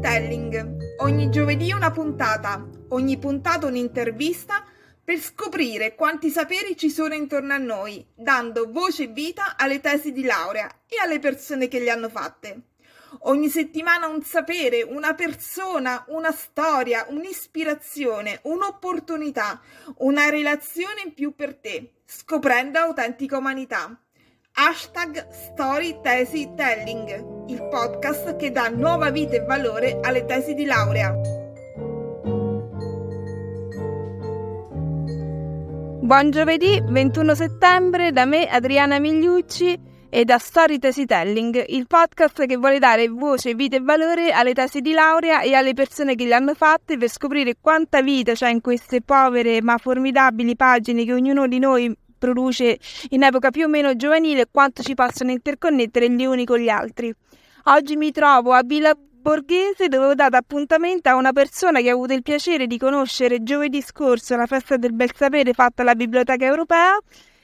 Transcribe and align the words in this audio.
Telling. 0.00 0.96
Ogni 0.98 1.28
giovedì 1.28 1.72
una 1.72 1.90
puntata, 1.90 2.64
ogni 2.90 3.18
puntata 3.18 3.66
un'intervista 3.66 4.64
per 5.02 5.18
scoprire 5.18 5.94
quanti 5.96 6.30
saperi 6.30 6.76
ci 6.76 6.88
sono 6.88 7.14
intorno 7.14 7.52
a 7.52 7.58
noi, 7.58 8.06
dando 8.14 8.70
voce 8.70 9.04
e 9.04 9.06
vita 9.08 9.56
alle 9.56 9.80
tesi 9.80 10.12
di 10.12 10.22
laurea 10.22 10.68
e 10.86 10.96
alle 11.02 11.18
persone 11.18 11.66
che 11.66 11.80
le 11.80 11.90
hanno 11.90 12.08
fatte. 12.08 12.60
Ogni 13.22 13.48
settimana 13.48 14.06
un 14.06 14.22
sapere, 14.22 14.82
una 14.82 15.14
persona, 15.14 16.04
una 16.08 16.30
storia, 16.30 17.06
un'ispirazione, 17.08 18.40
un'opportunità, 18.42 19.60
una 19.98 20.28
relazione 20.28 21.02
in 21.06 21.14
più 21.14 21.34
per 21.34 21.56
te, 21.56 21.94
scoprendo 22.04 22.78
autentica 22.78 23.38
umanità. 23.38 23.98
Hashtag 24.60 25.24
Story 25.30 26.00
Tesi 26.02 26.50
Telling, 26.56 27.46
il 27.46 27.62
podcast 27.70 28.34
che 28.34 28.50
dà 28.50 28.66
nuova 28.68 29.10
vita 29.10 29.36
e 29.36 29.44
valore 29.44 30.00
alle 30.02 30.24
tesi 30.24 30.54
di 30.54 30.64
laurea. 30.64 31.14
Buon 36.00 36.30
giovedì 36.32 36.82
21 36.84 37.36
settembre 37.36 38.10
da 38.10 38.24
me 38.24 38.48
Adriana 38.48 38.98
Migliucci 38.98 39.78
e 40.10 40.24
da 40.24 40.38
Story 40.38 40.80
Tesi 40.80 41.06
Telling, 41.06 41.64
il 41.68 41.86
podcast 41.86 42.44
che 42.44 42.56
vuole 42.56 42.80
dare 42.80 43.06
voce, 43.06 43.54
vita 43.54 43.76
e 43.76 43.80
valore 43.80 44.32
alle 44.32 44.54
tesi 44.54 44.80
di 44.80 44.90
laurea 44.90 45.40
e 45.42 45.54
alle 45.54 45.72
persone 45.72 46.16
che 46.16 46.24
le 46.24 46.34
hanno 46.34 46.54
fatte 46.54 46.96
per 46.96 47.08
scoprire 47.08 47.58
quanta 47.60 48.02
vita 48.02 48.32
c'è 48.32 48.48
in 48.50 48.60
queste 48.60 49.02
povere 49.02 49.62
ma 49.62 49.78
formidabili 49.78 50.56
pagine 50.56 51.04
che 51.04 51.12
ognuno 51.12 51.46
di 51.46 51.60
noi 51.60 51.96
produce 52.18 52.78
in 53.10 53.22
epoca 53.22 53.50
più 53.50 53.64
o 53.64 53.68
meno 53.68 53.96
giovanile 53.96 54.42
e 54.42 54.48
quanto 54.50 54.82
ci 54.82 54.94
possono 54.94 55.30
interconnettere 55.30 56.10
gli 56.10 56.24
uni 56.24 56.44
con 56.44 56.58
gli 56.58 56.68
altri. 56.68 57.14
Oggi 57.64 57.96
mi 57.96 58.10
trovo 58.12 58.52
a 58.52 58.62
Villa 58.64 58.94
Borghese 58.94 59.88
dove 59.88 60.06
ho 60.06 60.14
dato 60.14 60.36
appuntamento 60.36 61.08
a 61.08 61.14
una 61.14 61.32
persona 61.32 61.80
che 61.80 61.90
ho 61.92 61.94
avuto 61.94 62.14
il 62.14 62.22
piacere 62.22 62.66
di 62.66 62.78
conoscere 62.78 63.42
giovedì 63.42 63.82
scorso 63.82 64.34
alla 64.34 64.46
festa 64.46 64.76
del 64.76 64.94
bel 64.94 65.10
sapere 65.14 65.52
fatta 65.52 65.82
alla 65.82 65.94
Biblioteca 65.94 66.44
Europea 66.44 66.98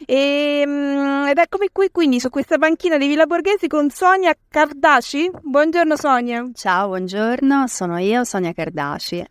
e, 0.07 0.63
ehm, 0.65 1.27
ed 1.29 1.39
eccomi 1.39 1.69
qui 1.73 1.91
quindi 1.91 2.21
su 2.21 2.31
questa 2.31 2.59
panchina 2.59 2.97
di 2.97 3.07
Villa 3.07 3.27
Borghese 3.27 3.67
con 3.67 3.91
Sonia 3.91 4.35
Cardaci. 4.49 5.31
Buongiorno 5.43 5.97
Sonia. 5.97 6.49
Ciao, 6.55 6.89
buongiorno, 6.89 7.67
sono 7.67 7.99
io, 7.99 8.25
Sonia 8.25 8.53
Cardaci. 8.53 9.25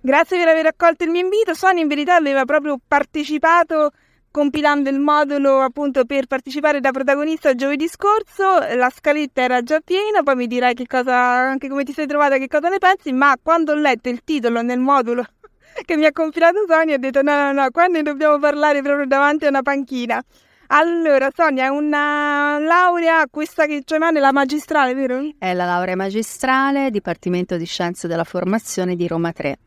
Grazie 0.00 0.38
per 0.38 0.48
aver 0.48 0.66
accolto 0.66 1.04
il 1.04 1.10
mio 1.10 1.22
invito. 1.22 1.54
Sonia 1.54 1.82
in 1.82 1.88
verità 1.88 2.14
aveva 2.14 2.44
proprio 2.44 2.78
partecipato 2.86 3.90
compilando 4.30 4.88
il 4.90 4.98
modulo 4.98 5.60
appunto 5.60 6.04
per 6.04 6.26
partecipare 6.26 6.80
da 6.80 6.90
protagonista 6.90 7.54
giovedì 7.54 7.88
scorso, 7.88 8.58
la 8.76 8.90
scaletta 8.90 9.42
era 9.42 9.62
già 9.62 9.80
piena, 9.80 10.22
poi 10.22 10.36
mi 10.36 10.46
dirai 10.46 10.74
che 10.74 10.86
cosa, 10.86 11.14
anche 11.14 11.68
come 11.68 11.84
ti 11.84 11.92
sei 11.92 12.06
trovata, 12.06 12.38
che 12.38 12.48
cosa 12.48 12.68
ne 12.68 12.78
pensi, 12.78 13.12
ma 13.12 13.36
quando 13.42 13.72
ho 13.72 13.76
letto 13.76 14.08
il 14.08 14.22
titolo 14.24 14.62
nel 14.62 14.78
modulo 14.78 15.24
che 15.84 15.96
mi 15.96 16.06
ha 16.06 16.12
compilato 16.12 16.64
Sonia 16.66 16.96
ho 16.96 16.98
detto 16.98 17.22
no 17.22 17.34
no 17.34 17.52
no, 17.52 17.70
qua 17.70 17.86
ne 17.86 18.02
dobbiamo 18.02 18.38
parlare 18.38 18.82
proprio 18.82 19.06
davanti 19.06 19.46
a 19.46 19.48
una 19.48 19.62
panchina. 19.62 20.22
Allora, 20.72 21.30
Sonia, 21.34 21.64
è 21.64 21.68
una 21.68 22.60
laurea, 22.60 23.26
questa 23.28 23.66
che 23.66 23.82
c'è 23.84 23.96
in 23.96 24.02
mano 24.02 24.18
è 24.18 24.20
la 24.20 24.30
magistrale, 24.30 24.94
vero? 24.94 25.20
È 25.36 25.52
la 25.52 25.64
laurea 25.64 25.96
magistrale, 25.96 26.92
Dipartimento 26.92 27.56
di 27.56 27.66
Scienze 27.66 28.06
della 28.06 28.22
Formazione 28.22 28.94
di 28.94 29.08
Roma 29.08 29.32
3. 29.32 29.58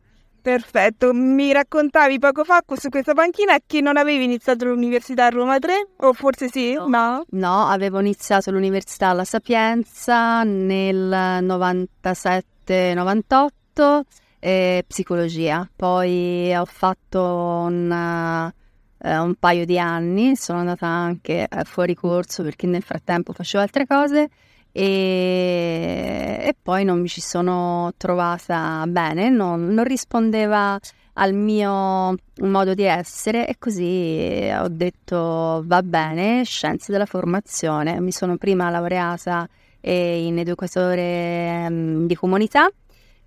Perfetto, 0.43 1.13
mi 1.13 1.53
raccontavi 1.53 2.19
poco 2.19 2.43
fa 2.43 2.61
su 2.75 2.89
questa 2.89 3.13
panchina 3.13 3.55
che 3.65 3.79
non 3.79 3.95
avevi 3.95 4.25
iniziato 4.25 4.65
l'università 4.65 5.27
a 5.27 5.29
Roma 5.29 5.57
3 5.57 5.91
o 5.95 6.11
forse 6.11 6.49
sì? 6.49 6.73
No. 6.73 7.23
No, 7.29 7.67
avevo 7.67 8.01
iniziato 8.01 8.51
l'università 8.51 9.07
alla 9.07 9.23
Sapienza 9.23 10.43
nel 10.43 11.41
97-98 11.43 14.01
eh, 14.39 14.83
psicologia, 14.85 15.65
poi 15.73 16.53
ho 16.53 16.65
fatto 16.65 17.21
un, 17.21 18.51
eh, 18.97 19.17
un, 19.17 19.35
paio 19.35 19.65
di 19.65 19.79
anni, 19.79 20.35
sono 20.35 20.59
andata 20.59 20.87
anche 20.87 21.47
eh, 21.49 21.63
fuori 21.63 21.95
corso 21.95 22.43
perché 22.43 22.67
nel 22.67 22.83
frattempo 22.83 23.31
facevo 23.31 23.63
altre 23.63 23.87
cose 23.87 24.29
e, 24.75 26.39
e 26.41 26.55
poi 26.61 26.83
non 26.83 26.99
mi 26.99 27.07
ci 27.07 27.21
sono 27.21 27.93
trovata 27.95 28.83
bene, 28.87 29.29
non, 29.29 29.67
non 29.67 29.83
rispondeva 29.85 30.79
al 31.13 31.33
mio 31.33 32.15
modo 32.41 32.73
di 32.73 32.83
essere 32.83 33.47
e 33.47 33.57
così 33.59 34.49
ho 34.51 34.67
detto 34.67 35.61
va 35.65 35.83
bene, 35.83 36.43
scienze 36.43 36.91
della 36.91 37.05
formazione. 37.05 37.99
Mi 37.99 38.11
sono 38.11 38.37
prima 38.37 38.69
laureata 38.71 39.47
in 39.81 40.39
educatore 40.39 41.65
um, 41.69 42.07
di 42.07 42.15
comunità 42.15 42.69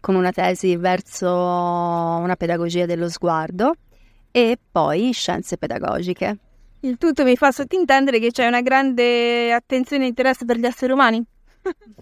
con 0.01 0.15
una 0.15 0.33
tesi 0.33 0.77
verso 0.77 1.29
una 1.29 2.35
pedagogia 2.37 2.87
dello 2.87 3.09
sguardo 3.09 3.75
e 4.31 4.59
poi 4.71 5.13
scienze 5.13 5.57
pedagogiche. 5.59 6.39
Il 6.81 6.97
tutto 6.99 7.25
mi 7.25 7.37
fa 7.37 7.53
sottintendere 7.53 8.19
che 8.19 8.31
c'è 8.31 8.47
una 8.47 8.63
grande 8.63 9.53
attenzione 9.53 10.05
e 10.05 10.09
interesse 10.09 10.45
per 10.45 10.59
gli 10.59 10.65
esseri 10.65 10.93
umani. 10.93 11.25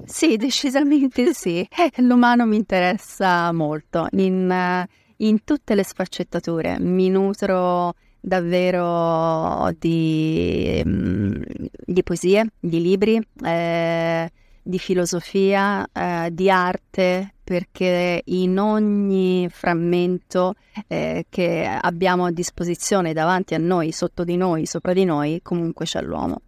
Sì, 0.05 0.37
decisamente 0.37 1.33
sì. 1.33 1.67
L'umano 1.97 2.47
mi 2.47 2.57
interessa 2.57 3.53
molto 3.53 4.07
in, 4.13 4.87
in 5.17 5.45
tutte 5.45 5.75
le 5.75 5.85
sfaccettature. 5.85 6.79
Mi 6.79 7.09
nutro 7.09 7.95
davvero 8.21 9.71
di, 9.79 10.83
mm, 10.85 11.43
di 11.85 12.03
poesie, 12.03 12.53
di 12.59 12.81
libri, 12.81 13.21
eh, 13.45 14.31
di 14.63 14.79
filosofia, 14.79 15.87
eh, 15.93 16.31
di 16.33 16.51
arte, 16.51 17.35
perché 17.45 18.23
in 18.25 18.59
ogni 18.59 19.47
frammento 19.51 20.55
eh, 20.89 21.27
che 21.29 21.79
abbiamo 21.81 22.25
a 22.25 22.31
disposizione 22.31 23.13
davanti 23.13 23.55
a 23.55 23.59
noi, 23.59 23.93
sotto 23.93 24.25
di 24.25 24.37
noi, 24.37 24.65
sopra 24.65 24.95
di 24.95 25.05
noi, 25.05 25.41
comunque 25.43 25.85
c'è 25.85 26.01
l'uomo. 26.01 26.41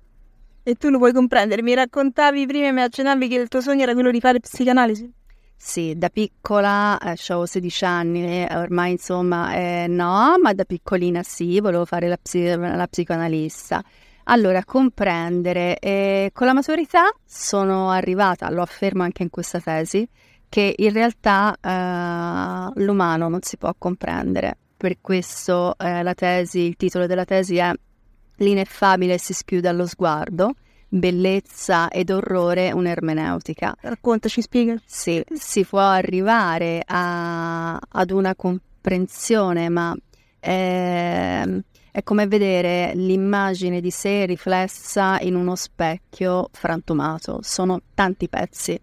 E 0.68 0.74
tu 0.74 0.88
lo 0.90 0.98
puoi 0.98 1.12
comprendere. 1.12 1.62
Mi 1.62 1.74
raccontavi 1.74 2.44
prima 2.44 2.66
e 2.66 2.72
mi 2.72 2.82
accennavi 2.82 3.28
che 3.28 3.36
il 3.36 3.46
tuo 3.46 3.60
sogno 3.60 3.82
era 3.82 3.92
quello 3.92 4.10
di 4.10 4.18
fare 4.18 4.40
psicanalisi. 4.40 5.08
Sì, 5.56 5.94
da 5.96 6.08
piccola, 6.08 6.98
eh, 6.98 7.14
avevo 7.28 7.46
16 7.46 7.84
anni, 7.84 8.44
eh, 8.44 8.48
ormai 8.50 8.90
insomma 8.90 9.54
eh, 9.54 9.86
no, 9.88 10.34
ma 10.42 10.52
da 10.54 10.64
piccolina 10.64 11.22
sì, 11.22 11.60
volevo 11.60 11.84
fare 11.84 12.08
la, 12.08 12.18
psi- 12.20 12.56
la 12.56 12.86
psicoanalista. 12.88 13.80
Allora, 14.24 14.64
comprendere, 14.64 15.78
eh, 15.78 16.30
con 16.34 16.48
la 16.48 16.52
maturità 16.52 17.12
sono 17.24 17.90
arrivata, 17.90 18.50
lo 18.50 18.62
affermo 18.62 19.04
anche 19.04 19.22
in 19.22 19.30
questa 19.30 19.60
tesi, 19.60 20.04
che 20.48 20.74
in 20.76 20.92
realtà 20.92 21.56
eh, 21.60 22.82
l'umano 22.82 23.28
non 23.28 23.40
si 23.42 23.56
può 23.56 23.72
comprendere. 23.78 24.58
Per 24.76 24.96
questo 25.00 25.78
eh, 25.78 26.02
la 26.02 26.14
tesi, 26.14 26.58
il 26.58 26.74
titolo 26.74 27.06
della 27.06 27.24
tesi 27.24 27.56
è 27.58 27.72
L'ineffabile 28.36 29.18
si 29.18 29.32
schiude 29.32 29.68
allo 29.68 29.86
sguardo, 29.86 30.54
bellezza 30.88 31.88
ed 31.88 32.10
orrore 32.10 32.72
un'ermeneutica. 32.72 33.76
Raccontaci, 33.80 34.42
spiega. 34.42 34.76
Sì, 34.84 35.24
si 35.32 35.64
può 35.64 35.80
arrivare 35.80 36.82
a, 36.84 37.76
ad 37.76 38.10
una 38.10 38.34
comprensione, 38.34 39.68
ma 39.68 39.96
è, 40.38 41.44
è 41.90 42.02
come 42.02 42.26
vedere 42.26 42.92
l'immagine 42.94 43.80
di 43.80 43.90
sé 43.90 44.26
riflessa 44.26 45.18
in 45.20 45.34
uno 45.34 45.56
specchio 45.56 46.48
frantumato. 46.52 47.38
Sono 47.42 47.80
tanti 47.94 48.28
pezzi. 48.28 48.78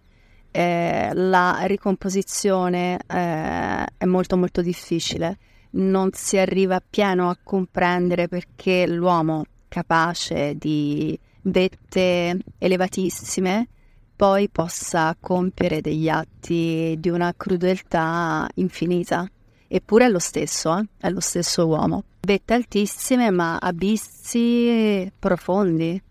Eh, 0.55 1.09
la 1.13 1.61
ricomposizione 1.65 2.99
eh, 3.07 3.85
è 3.97 4.05
molto 4.05 4.37
molto 4.37 4.61
difficile 4.61 5.37
non 5.75 6.09
si 6.13 6.37
arriva 6.37 6.81
pieno 6.87 7.29
a 7.29 7.37
comprendere 7.41 8.27
perché 8.27 8.87
l'uomo 8.87 9.45
capace 9.67 10.55
di 10.57 11.17
vette 11.43 12.37
elevatissime 12.57 13.67
poi 14.15 14.47
possa 14.49 15.15
compiere 15.19 15.81
degli 15.81 16.07
atti 16.07 16.95
di 16.99 17.09
una 17.09 17.33
crudeltà 17.35 18.47
infinita. 18.55 19.29
Eppure 19.67 20.05
è 20.05 20.09
lo 20.09 20.19
stesso, 20.19 20.77
eh? 20.77 20.85
è 20.97 21.09
lo 21.09 21.19
stesso 21.19 21.65
uomo. 21.65 22.03
Vette 22.21 22.53
altissime 22.53 23.31
ma 23.31 23.57
abissi 23.57 25.11
profondi. 25.17 26.01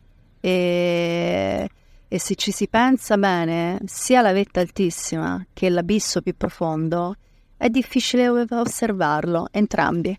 E, 0.41 1.71
e 2.09 2.19
se 2.19 2.35
ci 2.35 2.51
si 2.51 2.67
pensa 2.69 3.17
bene, 3.17 3.81
sia 3.87 4.21
la 4.21 4.33
vetta 4.33 4.61
altissima 4.61 5.47
che 5.53 5.71
l'abisso 5.71 6.21
più 6.21 6.37
profondo 6.37 7.17
è 7.63 7.71
difficile 7.71 8.29
osservarlo, 8.29 9.47
entrambi. 9.53 10.19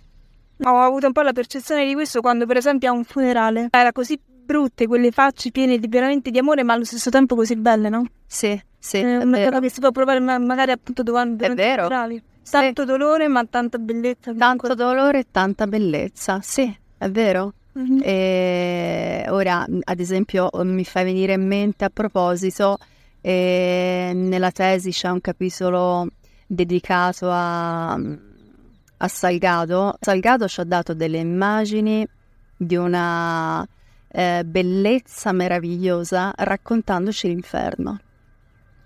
Ho 0.63 0.80
avuto 0.80 1.07
un 1.07 1.12
po' 1.12 1.24
la 1.24 1.34
percezione 1.34 1.86
di 1.86 1.94
questo 1.94 2.22
quando, 2.22 2.45
per 2.45 2.56
esempio, 2.56 2.90
a 2.90 2.94
un 2.94 3.04
funerale 3.04 3.68
era 3.69 3.92
così 3.92 4.18
brutte 4.24 4.88
quelle 4.88 5.12
facce 5.12 5.51
piene 5.51 5.78
di, 5.78 5.90
veramente 5.90 6.31
di 6.31 6.38
amore, 6.38 6.63
ma 6.63 6.72
allo 6.72 6.86
stesso 6.86 7.10
tempo 7.10 7.36
così 7.36 7.57
belle, 7.57 7.90
no? 7.90 8.06
Sì, 8.25 8.57
sì. 8.80 8.98
Eh, 8.98 9.19
è 9.19 9.25
vero. 9.25 9.60
che 9.60 9.69
si 9.69 9.81
può 9.81 9.92
provare 9.92 10.22
magari 10.22 10.72
appunto 10.72 11.04
durante 11.04 11.54
vero. 11.54 11.84
funerali. 11.84 12.24
Tanto 12.50 12.81
sì. 12.84 12.88
dolore, 12.88 13.28
ma 13.28 13.44
tanta 13.44 13.78
bellezza. 13.78 14.31
Tanto 14.31 14.46
ancora. 14.46 14.74
dolore 14.74 15.19
e 15.19 15.25
tanta 15.30 15.68
bellezza, 15.68 16.39
sì, 16.42 16.74
è 16.98 17.10
vero. 17.10 17.56
Mm-hmm. 17.78 18.00
E 18.04 19.25
ora, 19.28 19.66
ad 19.84 20.00
esempio, 20.00 20.50
mi 20.63 20.86
fa 20.86 21.04
venire 21.04 21.34
in 21.34 21.46
mente 21.46 21.84
a 21.84 21.89
proposito 21.89 22.78
E 23.19 24.12
nella 24.13 24.51
tesi 24.51 24.92
c'è 24.92 25.10
un 25.10 25.19
capitolo 25.19 26.07
dedicato 26.54 27.30
a, 27.30 27.94
a 27.94 29.08
Salgado. 29.08 29.98
Salgado 30.00 30.48
ci 30.48 30.60
ha 30.60 30.64
dato 30.64 30.94
delle 30.94 31.18
immagini 31.18 32.08
di 32.56 32.76
una 32.76 33.68
eh, 34.08 34.44
bellezza 34.46 35.32
meravigliosa 35.32 36.34
raccontandoci 36.36 37.28
l'inferno. 37.28 38.00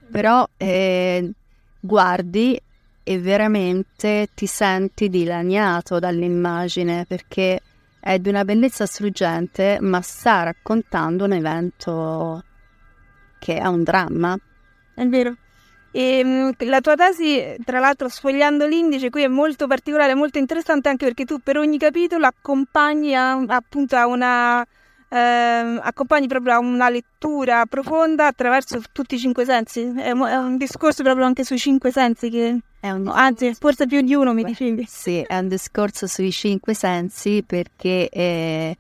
Però 0.10 0.48
eh, 0.56 1.32
guardi 1.80 2.60
e 3.04 3.20
veramente 3.20 4.30
ti 4.34 4.48
senti 4.48 5.10
dilaniato 5.10 6.00
dall'immagine 6.00 7.06
perché 7.08 7.62
è 8.00 8.20
di 8.20 8.30
una 8.30 8.46
bellezza 8.46 8.86
struggente, 8.86 9.80
ma 9.82 10.02
sta 10.02 10.44
raccontando 10.44 11.26
un 11.26 11.34
evento 11.34 12.44
che 13.40 13.58
è 13.58 13.66
un 13.66 13.84
dramma. 13.84 14.38
È 14.94 15.06
vero. 15.08 15.36
E, 15.98 16.20
ehm, 16.20 16.54
la 16.60 16.80
tua 16.80 16.94
tesi, 16.94 17.56
tra 17.66 17.80
l'altro, 17.80 18.08
sfogliando 18.08 18.68
l'indice, 18.68 19.10
qui 19.10 19.24
è 19.24 19.28
molto 19.28 19.66
particolare, 19.66 20.14
molto 20.14 20.38
interessante 20.38 20.90
anche 20.90 21.06
perché 21.06 21.26
tu 21.26 21.40
per 21.40 21.58
ogni 21.58 21.80
capitolo 21.80 22.28
accompagni 22.28 23.16
a, 23.16 23.32
appunto 23.48 23.96
a 23.96 24.06
una 24.06 24.62
eh, 25.10 25.18
accompagni 25.18 26.28
proprio 26.28 26.54
a 26.54 26.60
una 26.60 26.90
lettura 26.90 27.66
profonda 27.66 28.28
attraverso 28.28 28.80
tutti 28.92 29.16
i 29.16 29.18
cinque 29.18 29.44
sensi. 29.44 29.92
È, 29.96 30.12
un 30.12 30.58
discorso 30.58 31.02
proprio 31.02 31.26
anche 31.26 31.44
sui 31.44 31.58
cinque 31.58 31.92
sensi 31.92 32.30
che 32.30 32.60
un... 32.82 33.08
Anzi, 33.08 33.56
forse 33.56 33.88
più 33.88 34.02
di 34.02 34.14
uno 34.14 34.34
mi 34.34 34.44
dicevi. 34.44 34.86
Sì, 34.88 35.24
è 35.26 35.36
un 35.36 35.48
discorso 35.48 36.06
sui 36.06 36.32
cinque 36.32 36.76
sensi 36.76 37.44
perché 37.44 38.08
eh, 38.10 38.78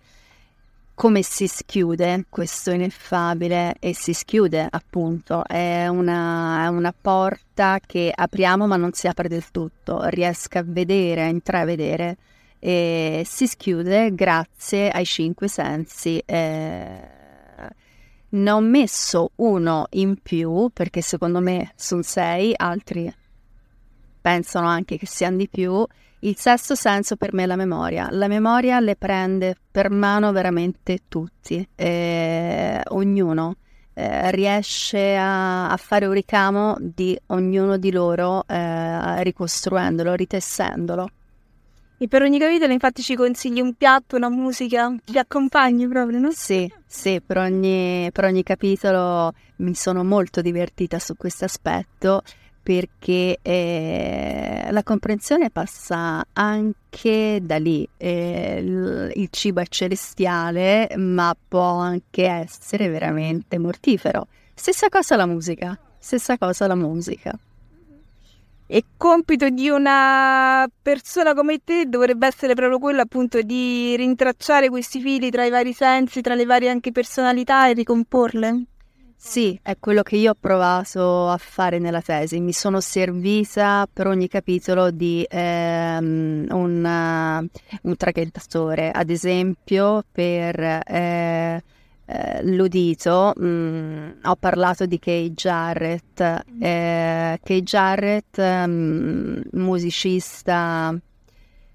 come 0.97 1.21
si 1.21 1.45
schiude 1.45 2.25
questo 2.27 2.71
ineffabile 2.71 3.75
e 3.79 3.93
si 3.93 4.13
schiude 4.13 4.67
appunto, 4.67 5.45
è 5.45 5.85
una, 5.85 6.63
è 6.63 6.67
una 6.69 6.91
porta 6.91 7.79
che 7.85 8.11
apriamo 8.11 8.65
ma 8.65 8.77
non 8.77 8.93
si 8.93 9.05
apre 9.05 9.27
del 9.27 9.51
tutto, 9.51 10.05
riesco 10.05 10.57
a 10.57 10.63
vedere, 10.65 11.21
a 11.21 11.27
intravedere 11.27 12.17
e 12.57 13.21
si 13.27 13.45
schiude 13.45 14.15
grazie 14.15 14.89
ai 14.89 15.05
cinque 15.05 15.47
sensi. 15.47 16.17
Eh, 16.25 16.99
ne 18.29 18.51
ho 18.51 18.59
messo 18.59 19.29
uno 19.35 19.85
in 19.91 20.19
più 20.19 20.71
perché 20.73 21.01
secondo 21.01 21.39
me 21.41 21.73
sono 21.75 22.01
sei, 22.01 22.53
altri 22.55 23.13
pensano 24.19 24.65
anche 24.65 24.97
che 24.97 25.05
siano 25.05 25.37
di 25.37 25.47
più. 25.47 25.85
Il 26.19 26.35
sesto 26.37 26.73
senso 26.73 27.15
per 27.15 27.33
me 27.33 27.43
è 27.43 27.45
la 27.45 27.55
memoria. 27.55 28.07
La 28.11 28.27
memoria 28.27 28.79
le 28.79 28.95
prende 28.95 29.55
per 29.69 29.91
mano 29.91 30.31
veramente 30.31 31.01
tutti, 31.07 31.67
eh, 31.75 32.81
ognuno. 32.89 33.55
Eh, 33.93 34.29
riesce 34.31 35.15
a, 35.15 35.69
a, 35.69 35.77
fare 35.77 36.05
un 36.05 36.13
ricamo 36.13 36.75
di 36.79 37.19
ognuno 37.27 37.77
di 37.77 37.91
loro 37.91 38.43
eh, 38.47 39.23
ricostruendolo, 39.23 40.13
ritessendolo. 40.13 41.09
E 41.99 42.07
per 42.07 42.21
ogni 42.21 42.37
capitolo 42.37 42.71
infatti 42.71 43.01
ci 43.01 43.15
consigli 43.15 43.59
un 43.59 43.73
piatto, 43.73 44.15
una 44.15 44.29
musica, 44.29 44.93
ti 45.03 45.17
accompagni 45.17 45.87
proprio, 45.87 46.19
no? 46.19 46.29
Sì, 46.31 46.71
sì, 46.85 47.19
per 47.25 47.37
ogni, 47.39 48.11
per 48.11 48.25
ogni 48.25 48.43
capitolo 48.43 49.33
mi 49.57 49.73
sono 49.73 50.03
molto 50.03 50.41
divertita 50.41 50.99
su 50.99 51.15
questo 51.17 51.45
aspetto 51.45 52.21
perché 52.67 53.39
eh, 53.41 54.67
la 54.71 54.83
comprensione 54.83 55.49
passa 55.49 56.21
anche 56.33 57.39
da 57.41 57.55
lì. 57.55 57.87
Eh, 57.95 58.59
il, 59.15 59.27
cibo 59.29 59.61
è 59.61 59.65
celestiale, 59.69 60.89
ma 60.97 61.33
può 61.47 61.77
anche 61.77 62.27
essere 62.27 62.89
veramente 62.89 63.57
mortifero. 63.57 64.27
Stessa 64.53 64.89
cosa 64.89 65.15
la 65.15 65.25
musica, 65.25 65.79
stessa 65.97 66.37
cosa 66.37 66.67
la 66.67 66.75
musica. 66.75 67.39
E 68.65 68.83
compito 68.97 69.47
di 69.47 69.69
una 69.69 70.67
persona 70.81 71.33
come 71.33 71.59
te 71.63 71.85
dovrebbe 71.85 72.27
essere 72.27 72.53
proprio 72.53 72.79
quello 72.79 72.99
appunto 72.99 73.41
di 73.43 73.95
rintracciare 73.95 74.67
questi 74.67 74.99
fili 74.99 75.29
tra 75.29 75.45
i 75.45 75.49
vari 75.49 75.71
sensi, 75.71 76.19
tra 76.19 76.35
le 76.35 76.43
varie 76.43 76.67
anche 76.67 76.91
personalità 76.91 77.69
e 77.69 77.73
ricomporle. 77.75 78.65
Sì, 79.19 79.59
è 79.63 79.77
quello 79.79 80.03
che 80.03 80.15
io 80.15 80.31
ho 80.31 80.35
provato 80.39 81.27
a 81.27 81.37
fare 81.37 81.79
nella 81.79 82.01
tesi. 82.01 82.39
Mi 82.39 82.53
sono 82.53 82.79
servita 82.79 83.87
per 83.91 84.05
ogni 84.07 84.27
capitolo 84.27 84.91
di 84.91 85.25
ehm, 85.27 86.45
un, 86.51 86.83
uh, 86.83 87.87
un 87.89 87.95
traghettatore. 87.97 88.91
Ad 88.91 89.09
esempio, 89.09 90.03
per 90.11 90.59
eh, 90.59 91.63
eh, 92.05 92.43
l'udito, 92.43 93.33
mh, 93.35 93.45
mm, 93.45 94.09
ho 94.23 94.35
parlato 94.35 94.85
di 94.85 94.99
Kay 94.99 95.33
Jarrett. 95.33 96.19
Eh, 96.59 97.39
Kay 97.43 97.61
Jarrett, 97.63 98.39
mh, 98.39 98.69
mm, 98.69 99.41
musicista 99.53 100.95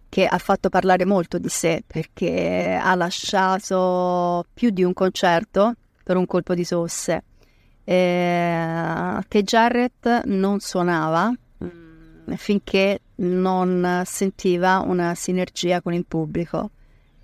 che 0.08 0.26
ha 0.26 0.38
fatto 0.38 0.68
parlare 0.68 1.04
molto 1.06 1.38
di 1.38 1.48
sé 1.48 1.82
perché 1.86 2.78
ha 2.80 2.94
lasciato 2.94 4.44
più 4.54 4.70
di 4.70 4.84
un 4.84 4.92
concerto 4.92 5.74
per 6.04 6.16
un 6.16 6.26
colpo 6.26 6.54
di 6.54 6.64
tosse. 6.64 7.24
Eh, 7.84 9.18
che 9.26 9.42
Jarrett 9.42 10.24
non 10.24 10.60
suonava 10.60 11.30
mm, 11.64 12.32
finché 12.34 13.00
non 13.16 14.02
sentiva 14.04 14.82
una 14.86 15.14
sinergia 15.14 15.80
con 15.80 15.92
il 15.92 16.04
pubblico 16.06 16.70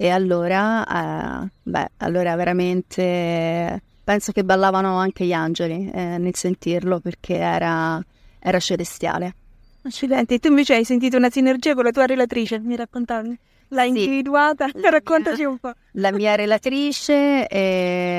e 0.01 0.11
allora, 0.11 1.43
eh, 1.45 1.49
beh, 1.61 1.91
allora 1.97 2.37
veramente 2.37 3.83
penso 4.05 4.31
che 4.31 4.45
ballavano 4.45 4.97
anche 4.97 5.25
gli 5.25 5.33
angeli 5.33 5.91
eh, 5.93 6.19
nel 6.19 6.37
sentirlo 6.37 7.01
perché 7.01 7.37
era, 7.37 8.01
era 8.39 8.61
celestiale. 8.61 9.35
Accidenti, 9.83 10.39
tu 10.39 10.49
invece 10.49 10.75
hai 10.75 10.85
sentito 10.85 11.17
una 11.17 11.31
sinergia 11.31 11.75
con 11.75 11.83
la 11.83 11.91
tua 11.91 12.07
relatrice, 12.07 12.61
mi 12.61 12.77
raccontavi? 12.77 13.39
L'hai 13.71 13.93
sì. 13.93 14.05
individuata? 14.05 14.69
La 14.75 14.91
Raccontaci 14.91 15.43
un 15.43 15.59
po'. 15.59 15.73
La 15.93 16.13
mia 16.13 16.37
relatrice 16.37 17.47
eh, 17.49 17.59
era 17.59 18.18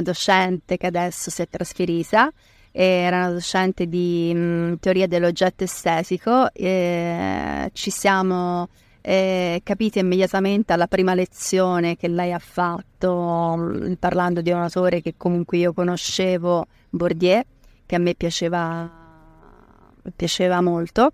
una 0.00 0.02
docente 0.02 0.76
che 0.76 0.86
adesso 0.86 1.30
si 1.30 1.42
è 1.42 1.48
trasferita, 1.48 2.32
era 2.72 3.18
una 3.18 3.32
docente 3.32 3.86
di 3.86 4.32
mh, 4.34 4.78
teoria 4.80 5.06
dell'oggetto 5.06 5.64
estetico, 5.64 6.52
eh, 6.52 7.70
ci 7.72 7.90
siamo 7.90 8.68
eh, 9.02 9.60
capite 9.62 10.00
immediatamente 10.00 10.72
alla 10.72 10.86
prima 10.86 11.14
lezione 11.14 11.96
che 11.96 12.08
lei 12.08 12.32
ha 12.32 12.38
fatto 12.38 13.96
parlando 13.98 14.40
di 14.40 14.50
un 14.50 14.60
autore 14.60 15.00
che 15.00 15.14
comunque 15.16 15.58
io 15.58 15.72
conoscevo, 15.72 16.66
Bourdieu, 16.90 17.42
che 17.86 17.94
a 17.94 17.98
me 17.98 18.14
piaceva, 18.14 18.90
piaceva 20.16 20.60
molto. 20.60 21.12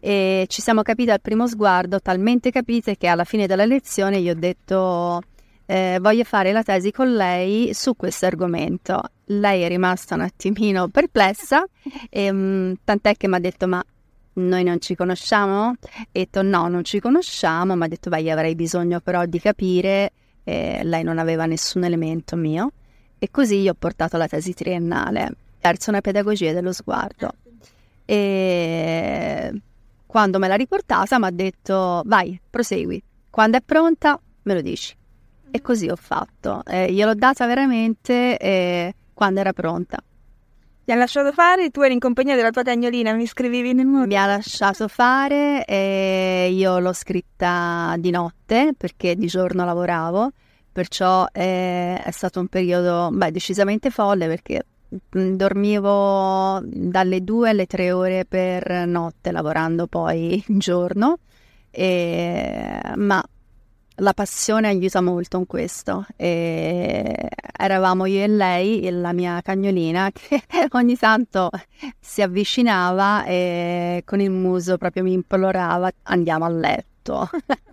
E 0.00 0.44
ci 0.48 0.60
siamo 0.60 0.82
capite 0.82 1.12
al 1.12 1.20
primo 1.22 1.48
sguardo, 1.48 1.98
talmente 1.98 2.50
capite 2.50 2.98
che 2.98 3.06
alla 3.06 3.24
fine 3.24 3.46
della 3.46 3.64
lezione 3.64 4.18
io 4.18 4.32
ho 4.32 4.36
detto 4.36 5.22
eh, 5.66 5.98
voglio 6.00 6.24
fare 6.24 6.52
la 6.52 6.62
tesi 6.62 6.90
con 6.90 7.14
lei 7.14 7.72
su 7.74 7.96
questo 7.96 8.26
argomento. 8.26 9.02
Lei 9.26 9.62
è 9.62 9.68
rimasta 9.68 10.14
un 10.14 10.20
attimino 10.22 10.88
perplessa, 10.88 11.64
e, 12.10 12.30
mh, 12.30 12.36
mm, 12.36 12.72
tant'è 12.84 13.16
che 13.16 13.28
mi 13.28 13.36
ha 13.36 13.40
detto 13.40 13.66
ma 13.66 13.84
noi 14.34 14.64
non 14.64 14.80
ci 14.80 14.94
conosciamo? 14.94 15.68
Ho 15.68 15.76
detto 16.10 16.42
no, 16.42 16.68
non 16.68 16.84
ci 16.84 17.00
conosciamo, 17.00 17.76
ma 17.76 17.84
ha 17.84 17.88
detto 17.88 18.10
vai, 18.10 18.30
avrei 18.30 18.54
bisogno 18.54 19.00
però 19.00 19.24
di 19.26 19.40
capire, 19.40 20.12
eh, 20.44 20.80
lei 20.84 21.02
non 21.02 21.18
aveva 21.18 21.46
nessun 21.46 21.84
elemento 21.84 22.36
mio 22.36 22.72
e 23.18 23.30
così 23.30 23.60
io 23.60 23.72
ho 23.72 23.76
portato 23.78 24.16
la 24.16 24.28
tesi 24.28 24.52
triennale 24.52 25.34
verso 25.60 25.90
una 25.90 26.00
pedagogia 26.00 26.52
dello 26.52 26.72
sguardo. 26.72 27.32
E 28.04 29.52
quando 30.04 30.38
me 30.38 30.48
l'ha 30.48 30.56
riportata 30.56 31.18
mi 31.18 31.26
ha 31.26 31.30
detto 31.30 32.02
vai, 32.04 32.38
prosegui, 32.50 33.02
quando 33.30 33.56
è 33.56 33.62
pronta 33.64 34.20
me 34.42 34.54
lo 34.54 34.60
dici. 34.60 34.94
E 35.54 35.62
così 35.62 35.88
ho 35.88 35.94
fatto, 35.94 36.64
eh, 36.66 36.90
gliel'ho 36.90 37.14
data 37.14 37.46
veramente 37.46 38.36
eh, 38.38 38.92
quando 39.14 39.38
era 39.38 39.52
pronta. 39.52 40.02
Ti 40.84 40.90
ha 40.90 40.96
lasciato 40.96 41.30
fare, 41.30 41.70
tu 41.70 41.80
eri 41.80 41.92
in 41.92 42.00
compagnia 42.00 42.34
della 42.34 42.50
tua 42.50 42.64
cagnolina, 42.64 43.12
mi 43.12 43.24
scrivevi 43.24 43.72
nel 43.72 43.86
modo. 43.86 44.04
Mi 44.04 44.16
ha 44.16 44.26
lasciato 44.26 44.88
fare 44.88 45.64
e 45.64 46.50
io 46.52 46.80
l'ho 46.80 46.92
scritta 46.92 47.94
di 47.98 48.10
notte 48.10 48.74
perché 48.76 49.14
di 49.14 49.28
giorno 49.28 49.64
lavoravo, 49.64 50.32
perciò 50.72 51.28
è, 51.30 52.02
è 52.04 52.10
stato 52.10 52.40
un 52.40 52.48
periodo 52.48 53.10
beh, 53.12 53.30
decisamente 53.30 53.90
folle 53.90 54.26
perché 54.26 54.66
mm, 55.16 55.36
dormivo 55.36 56.60
dalle 56.64 57.22
due 57.22 57.50
alle 57.50 57.66
tre 57.66 57.92
ore 57.92 58.24
per 58.24 58.88
notte 58.88 59.30
lavorando 59.30 59.86
poi 59.86 60.42
in 60.48 60.58
giorno, 60.58 61.18
e, 61.70 62.80
ma 62.96 63.24
la 63.96 64.12
passione 64.12 64.68
aiuta 64.68 65.00
molto 65.00 65.38
in 65.38 65.46
questo. 65.46 66.06
E 66.16 67.28
eravamo 67.56 68.06
io 68.06 68.22
e 68.22 68.28
lei 68.28 68.80
e 68.82 68.90
la 68.90 69.12
mia 69.12 69.40
cagnolina 69.42 70.10
che 70.12 70.42
ogni 70.72 70.96
tanto 70.96 71.50
si 72.00 72.22
avvicinava 72.22 73.24
e 73.24 74.02
con 74.04 74.20
il 74.20 74.30
muso 74.30 74.76
proprio 74.76 75.02
mi 75.02 75.12
implorava 75.12 75.90
andiamo 76.04 76.44
a 76.44 76.48
letto. 76.48 77.28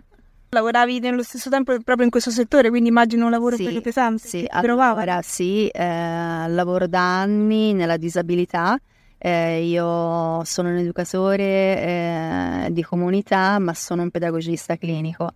Lavoravi 0.54 0.98
nello 1.00 1.22
stesso 1.22 1.48
tempo 1.48 1.74
proprio 1.82 2.04
in 2.04 2.10
questo 2.10 2.30
settore, 2.30 2.68
quindi 2.68 2.90
immagino 2.90 3.24
un 3.24 3.30
lavoro 3.30 3.56
Sì, 3.56 3.80
pesante. 3.80 4.28
Sì, 4.28 4.44
allora 4.50 5.22
sì, 5.22 5.66
eh, 5.68 6.48
lavoro 6.48 6.86
da 6.86 7.22
anni 7.22 7.72
nella 7.72 7.96
disabilità. 7.96 8.78
Eh, 9.16 9.64
io 9.64 10.42
sono 10.44 10.68
un 10.68 10.76
educatore 10.76 11.44
eh, 11.44 12.68
di 12.70 12.82
comunità, 12.82 13.58
ma 13.60 13.72
sono 13.72 14.02
un 14.02 14.10
pedagogista 14.10 14.76
clinico. 14.76 15.32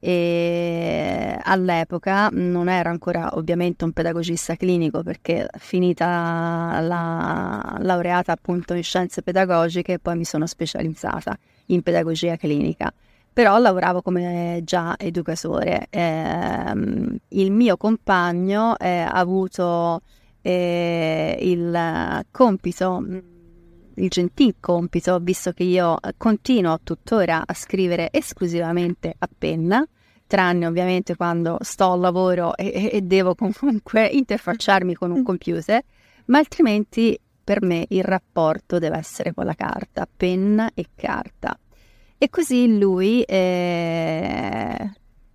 E 0.00 1.36
all'epoca 1.42 2.28
non 2.30 2.68
ero 2.68 2.88
ancora 2.90 3.36
ovviamente 3.36 3.84
un 3.84 3.92
pedagogista 3.92 4.54
clinico 4.54 5.02
perché 5.02 5.48
finita 5.58 6.78
la 6.80 7.76
laureata 7.80 8.32
appunto 8.32 8.74
in 8.74 8.82
scienze 8.84 9.22
pedagogiche 9.22 9.98
poi 9.98 10.16
mi 10.16 10.24
sono 10.24 10.46
specializzata 10.46 11.36
in 11.66 11.82
pedagogia 11.82 12.36
clinica 12.36 12.92
però 13.38 13.56
lavoravo 13.58 14.02
come 14.02 14.62
già 14.64 14.96
educatore. 14.98 15.86
Ehm, 15.90 17.16
il 17.28 17.52
mio 17.52 17.76
compagno 17.76 18.76
eh, 18.76 18.98
ha 19.02 19.12
avuto 19.12 20.02
eh, 20.42 21.38
il 21.40 22.24
compito, 22.32 23.00
il 23.98 24.08
gentil 24.08 24.54
compito, 24.60 25.18
visto 25.20 25.52
che 25.52 25.64
io 25.64 25.98
continuo 26.16 26.78
tuttora 26.82 27.42
a 27.44 27.54
scrivere 27.54 28.08
esclusivamente 28.10 29.14
a 29.18 29.28
penna, 29.36 29.86
tranne 30.26 30.66
ovviamente 30.66 31.16
quando 31.16 31.58
sto 31.60 31.92
al 31.92 32.00
lavoro 32.00 32.56
e, 32.56 32.90
e 32.92 33.02
devo 33.02 33.34
comunque 33.34 34.06
interfacciarmi 34.12 34.94
con 34.94 35.10
un 35.10 35.22
computer, 35.22 35.82
ma 36.26 36.38
altrimenti 36.38 37.18
per 37.42 37.62
me 37.62 37.86
il 37.88 38.04
rapporto 38.04 38.78
deve 38.78 38.98
essere 38.98 39.32
con 39.32 39.46
la 39.46 39.54
carta, 39.54 40.06
penna 40.14 40.70
e 40.74 40.88
carta. 40.94 41.58
E 42.18 42.28
così 42.28 42.78
lui 42.78 43.22
eh, 43.22 44.92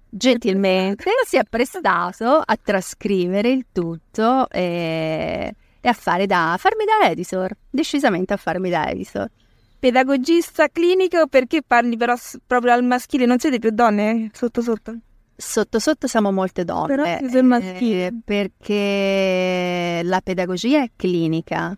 gentilmente 0.09 1.05
si 1.25 1.37
è 1.37 1.43
prestato 1.49 2.41
a 2.45 2.59
trascrivere 2.61 3.49
il 3.49 3.65
tutto 3.71 4.47
e, 4.49 5.55
e 5.85 5.89
a 5.89 5.93
fare 5.93 6.25
da, 6.25 6.55
farmi 6.57 6.85
da 6.85 7.09
editor, 7.09 7.53
decisamente 7.69 8.31
a 8.31 8.37
farmi 8.37 8.69
da 8.69 8.87
editor. 8.87 9.29
Pedagogista 9.79 10.69
clinico 10.69 11.27
perché 11.27 11.61
parli 11.61 11.97
però 11.97 12.15
proprio 12.47 12.71
al 12.71 12.85
maschile, 12.85 13.25
non 13.25 13.37
siete 13.37 13.59
più 13.59 13.69
donne 13.71 14.11
eh, 14.11 14.29
sotto 14.31 14.61
sotto? 14.61 14.95
Sotto 15.35 15.79
sotto 15.79 16.07
siamo 16.07 16.31
molte 16.31 16.63
donne, 16.63 16.95
Però 16.95 17.17
si 17.17 17.29
sei 17.29 17.43
maschile. 17.43 18.05
eh, 18.05 18.13
perché 18.23 20.01
la 20.05 20.21
pedagogia 20.21 20.83
è 20.83 20.89
clinica, 20.95 21.77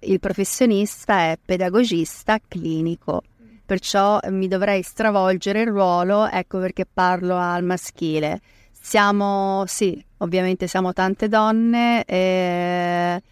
il 0.00 0.18
professionista 0.18 1.30
è 1.30 1.38
pedagogista 1.44 2.40
clinico. 2.48 3.22
Perciò 3.64 4.18
mi 4.30 4.48
dovrei 4.48 4.82
stravolgere 4.82 5.60
il 5.60 5.68
ruolo, 5.68 6.26
ecco 6.28 6.58
perché 6.58 6.84
parlo 6.84 7.36
al 7.36 7.62
maschile. 7.62 8.40
Siamo, 8.80 9.64
sì, 9.66 10.02
ovviamente 10.18 10.66
siamo 10.66 10.92
tante 10.92 11.28
donne, 11.28 12.04
e, 12.04 13.22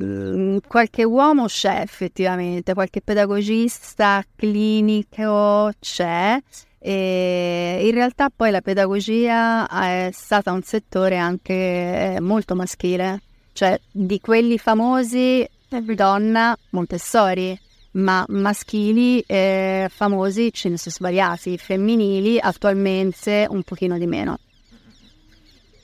mm, 0.00 0.58
qualche 0.66 1.04
uomo 1.04 1.46
c'è 1.46 1.80
effettivamente, 1.80 2.74
qualche 2.74 3.00
pedagogista 3.02 4.24
clinico 4.36 5.70
c'è. 5.80 6.40
E 6.80 7.80
in 7.82 7.90
realtà 7.92 8.30
poi 8.34 8.52
la 8.52 8.60
pedagogia 8.60 9.68
è 9.68 10.10
stata 10.12 10.52
un 10.52 10.62
settore 10.62 11.16
anche 11.18 12.18
molto 12.20 12.54
maschile, 12.54 13.22
cioè 13.52 13.78
di 13.90 14.20
quelli 14.20 14.58
famosi, 14.58 15.46
donna 15.68 16.56
Montessori, 16.70 17.58
ma 17.92 18.24
maschili 18.28 19.20
eh, 19.26 19.88
famosi 19.90 20.52
ce 20.52 20.68
ne 20.68 20.78
sono 20.78 20.94
svariati, 20.94 21.58
femminili 21.58 22.38
attualmente 22.38 23.46
un 23.50 23.62
pochino 23.64 23.98
di 23.98 24.06
meno. 24.06 24.38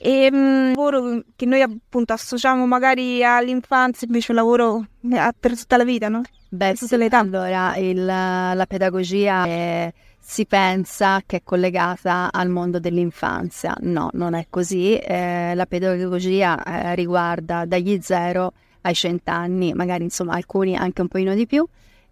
E 0.07 0.31
mm, 0.31 0.75
lavoro 0.75 1.23
che 1.35 1.47
noi 1.47 1.63
appunto 1.63 2.13
associamo 2.13 2.67
magari 2.67 3.25
all'infanzia, 3.25 4.07
invece 4.07 4.33
un 4.33 4.37
lavoro 4.37 4.87
eh, 5.11 5.33
per 5.41 5.57
tutta 5.57 5.79
la 5.79 5.85
vita, 5.85 6.11
no? 6.11 6.21
Beh, 6.51 6.77
sì, 6.77 6.95
allora 7.11 7.75
il- 7.77 8.05
la 8.05 8.67
pedagogia 8.69 9.47
è- 9.47 9.91
si 10.21 10.45
pensa 10.45 11.23
che 11.25 11.39
è 11.39 11.43
collegata 11.43 12.29
al 12.31 12.51
mondo 12.51 12.79
dell'infanzia. 12.79 13.75
No, 13.81 14.11
non 14.13 14.35
è 14.35 14.47
così. 14.51 14.95
Eh, 14.97 15.55
la 15.55 15.65
pedagogia 15.67 16.63
eh, 16.63 16.95
riguarda 16.95 17.65
dagli 17.65 17.99
0 18.03 18.53
ai 18.83 18.95
100 18.95 19.31
anni, 19.31 19.73
magari 19.73 20.05
insomma 20.05 20.35
alcuni 20.35 20.77
anche 20.77 21.01
un 21.01 21.09
pochino 21.09 21.35
di 21.35 21.47
più. 21.47 21.67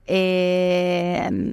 E, 0.04 1.26
mm, 1.30 1.50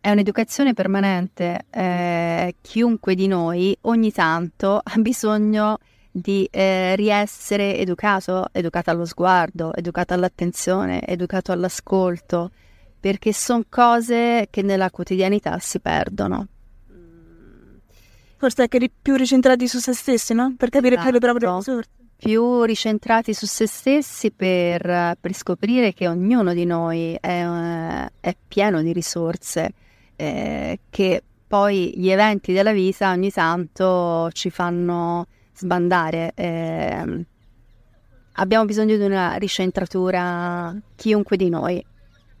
è 0.00 0.10
un'educazione 0.10 0.72
permanente. 0.72 1.66
Eh, 1.70 2.56
chiunque 2.60 3.14
di 3.14 3.26
noi 3.26 3.76
ogni 3.82 4.12
tanto 4.12 4.80
ha 4.82 4.96
bisogno 4.96 5.78
di 6.10 6.48
eh, 6.50 6.96
riessere 6.96 7.76
educato, 7.76 8.48
educato 8.52 8.90
allo 8.90 9.04
sguardo, 9.04 9.72
educato 9.74 10.14
all'attenzione, 10.14 11.06
educato 11.06 11.52
all'ascolto, 11.52 12.50
perché 12.98 13.32
sono 13.32 13.64
cose 13.68 14.48
che 14.50 14.62
nella 14.62 14.90
quotidianità 14.90 15.58
si 15.58 15.78
perdono. 15.78 16.46
Forse 18.36 18.62
anche 18.62 18.78
ri- 18.78 18.90
più 18.90 19.16
ricentrati 19.16 19.68
su 19.68 19.78
se 19.78 19.92
stessi, 19.92 20.32
no? 20.32 20.54
Per 20.56 20.70
capire 20.70 20.96
più 20.96 21.10
le 21.10 21.18
proprie 21.18 21.46
Esatto. 21.46 21.58
risorse. 21.58 21.90
Più 22.16 22.62
ricentrati 22.64 23.32
su 23.32 23.46
se 23.46 23.66
stessi 23.66 24.30
per, 24.30 25.16
per 25.18 25.34
scoprire 25.34 25.94
che 25.94 26.06
ognuno 26.06 26.52
di 26.52 26.66
noi 26.66 27.16
è, 27.18 27.46
eh, 27.46 28.10
è 28.20 28.36
pieno 28.46 28.82
di 28.82 28.92
risorse, 28.92 29.72
eh, 30.20 30.80
che 30.90 31.22
poi 31.46 31.94
gli 31.96 32.10
eventi 32.10 32.52
della 32.52 32.72
vita 32.72 33.10
ogni 33.10 33.30
tanto 33.30 34.28
ci 34.32 34.50
fanno 34.50 35.26
sbandare. 35.54 36.32
ehm, 36.34 37.24
abbiamo 38.34 38.66
bisogno 38.66 38.96
di 38.96 39.02
una 39.02 39.34
ricentratura, 39.36 40.76
chiunque 40.94 41.38
di 41.38 41.48
noi, 41.48 41.84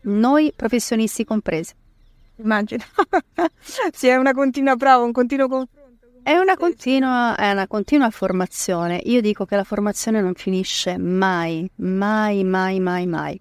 noi 0.02 0.52
professionisti 0.54 1.24
compresi. 1.24 1.72
Immagino. 2.36 2.84
sì, 3.92 4.08
è 4.08 4.16
una 4.16 4.32
continua 4.32 4.76
prova, 4.76 5.04
un 5.04 5.12
continuo 5.12 5.48
confronto. 5.48 5.78
È 6.22 6.36
una, 6.36 6.56
continua, 6.56 7.34
è 7.34 7.50
una 7.50 7.66
continua 7.66 8.10
formazione. 8.10 9.00
Io 9.04 9.22
dico 9.22 9.46
che 9.46 9.56
la 9.56 9.64
formazione 9.64 10.20
non 10.20 10.34
finisce 10.34 10.98
mai, 10.98 11.68
mai, 11.76 12.44
mai, 12.44 12.78
mai, 12.78 13.06
mai. 13.06 13.40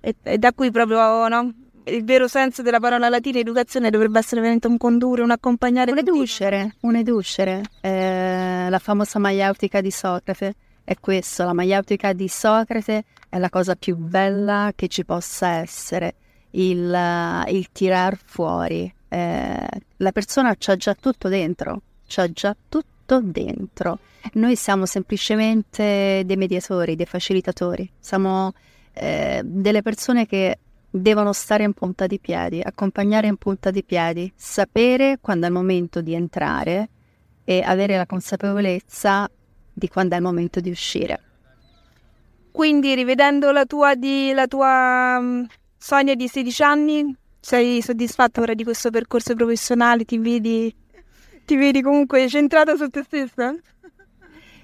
E, 0.00 0.14
e 0.22 0.38
da 0.38 0.52
qui 0.52 0.70
proprio, 0.70 1.26
no? 1.28 1.54
Il 1.90 2.04
vero 2.04 2.28
senso 2.28 2.62
della 2.62 2.78
parola 2.78 3.08
latina 3.08 3.40
educazione 3.40 3.90
dovrebbe 3.90 4.20
essere 4.20 4.40
veramente 4.40 4.68
un 4.68 4.76
condurre, 4.76 5.22
un 5.22 5.32
accompagnare. 5.32 5.90
Un 5.90 5.98
educere, 5.98 6.76
un 6.82 6.94
educere. 6.94 7.62
Eh, 7.80 8.68
la 8.70 8.78
famosa 8.78 9.18
maieutica 9.18 9.80
di 9.80 9.90
Socrate 9.90 10.54
è 10.84 10.96
questo, 11.00 11.44
la 11.44 11.52
maieutica 11.52 12.12
di 12.12 12.28
Socrate 12.28 13.04
è 13.28 13.38
la 13.38 13.48
cosa 13.50 13.74
più 13.74 13.96
bella 13.96 14.72
che 14.76 14.86
ci 14.86 15.04
possa 15.04 15.48
essere, 15.48 16.14
il, 16.52 16.92
eh, 16.92 17.50
il 17.50 17.70
tirar 17.72 18.16
fuori. 18.22 18.92
Eh, 19.08 19.68
la 19.96 20.12
persona 20.12 20.54
c'ha 20.56 20.76
già 20.76 20.94
tutto 20.94 21.28
dentro, 21.28 21.82
c'ha 22.06 22.30
già 22.30 22.56
tutto 22.68 23.20
dentro. 23.20 23.98
Noi 24.34 24.54
siamo 24.54 24.86
semplicemente 24.86 26.22
dei 26.24 26.36
mediatori, 26.36 26.94
dei 26.94 27.06
facilitatori, 27.06 27.90
siamo 27.98 28.52
eh, 28.92 29.40
delle 29.44 29.82
persone 29.82 30.26
che 30.26 30.58
devono 30.90 31.32
stare 31.32 31.64
in 31.64 31.72
punta 31.72 32.06
di 32.06 32.18
piedi, 32.18 32.60
accompagnare 32.62 33.28
in 33.28 33.36
punta 33.36 33.70
di 33.70 33.84
piedi, 33.84 34.30
sapere 34.34 35.18
quando 35.20 35.46
è 35.46 35.48
il 35.48 35.54
momento 35.54 36.00
di 36.00 36.14
entrare 36.14 36.88
e 37.44 37.62
avere 37.64 37.96
la 37.96 38.06
consapevolezza 38.06 39.30
di 39.72 39.88
quando 39.88 40.14
è 40.14 40.18
il 40.18 40.24
momento 40.24 40.60
di 40.60 40.70
uscire. 40.70 41.20
Quindi, 42.50 42.94
rivedendo 42.94 43.52
la 43.52 43.64
tua, 43.64 43.94
di, 43.94 44.32
la 44.32 44.46
tua 44.46 45.46
Sonia 45.78 46.14
di 46.14 46.28
16 46.28 46.62
anni, 46.62 47.16
sei 47.38 47.80
soddisfatta 47.80 48.40
ora 48.40 48.54
di 48.54 48.64
questo 48.64 48.90
percorso 48.90 49.34
professionale? 49.34 50.04
Ti 50.04 50.18
vedi, 50.18 50.74
ti 51.44 51.56
vedi 51.56 51.80
comunque 51.80 52.28
centrata 52.28 52.76
su 52.76 52.88
te 52.88 53.02
stessa? 53.04 53.54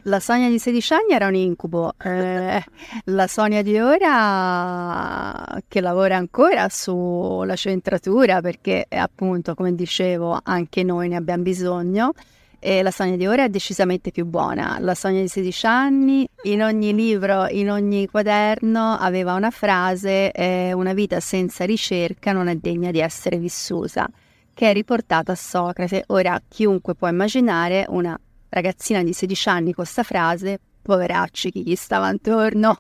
La 0.07 0.21
Sonia 0.21 0.49
di 0.49 0.61
16 0.61 0.93
anni 0.93 1.13
era 1.15 1.27
un 1.27 1.35
incubo, 1.35 1.93
eh, 1.99 2.63
la 3.07 3.27
Sonia 3.27 3.63
di 3.63 3.77
ora 3.77 5.45
che 5.67 5.81
lavora 5.81 6.17
ancora 6.17 6.69
sulla 6.69 7.57
centratura 7.57 8.41
perché 8.41 8.87
eh, 8.89 8.97
appunto 8.99 9.57
come 9.57 9.75
dicevo 9.75 10.39
anche 10.45 10.85
noi 10.85 11.09
ne 11.09 11.17
abbiamo 11.17 11.43
bisogno 11.43 12.13
e 12.61 12.83
la 12.83 12.93
Sonia 12.93 13.17
di 13.17 13.27
ora 13.27 13.45
è 13.45 13.49
decisamente 13.49 14.13
più 14.13 14.27
buona. 14.27 14.77
La 14.79 14.95
Sonia 14.95 15.23
di 15.23 15.29
16 15.29 15.67
anni 15.67 16.29
in 16.45 16.63
ogni 16.63 16.95
libro, 16.95 17.49
in 17.49 17.69
ogni 17.69 18.07
quaderno 18.07 18.93
aveva 18.93 19.35
una 19.35 19.51
frase 19.51 20.31
eh, 20.31 20.73
una 20.73 20.93
vita 20.93 21.19
senza 21.19 21.65
ricerca 21.65 22.31
non 22.31 22.47
è 22.47 22.55
degna 22.55 22.93
di 22.93 23.01
essere 23.01 23.39
vissuta 23.39 24.09
che 24.55 24.71
è 24.71 24.73
riportata 24.73 25.33
a 25.33 25.35
Socrate. 25.35 26.05
Ora 26.07 26.41
chiunque 26.49 26.95
può 26.95 27.09
immaginare 27.09 27.85
una 27.89 28.17
ragazzina 28.49 29.03
di 29.03 29.13
16 29.13 29.49
anni 29.49 29.73
con 29.73 29.85
questa 29.85 30.03
frase, 30.03 30.59
poveracci 30.83 31.51
chi 31.51 31.63
gli 31.63 31.77
stava 31.77 32.11
intorno. 32.11 32.79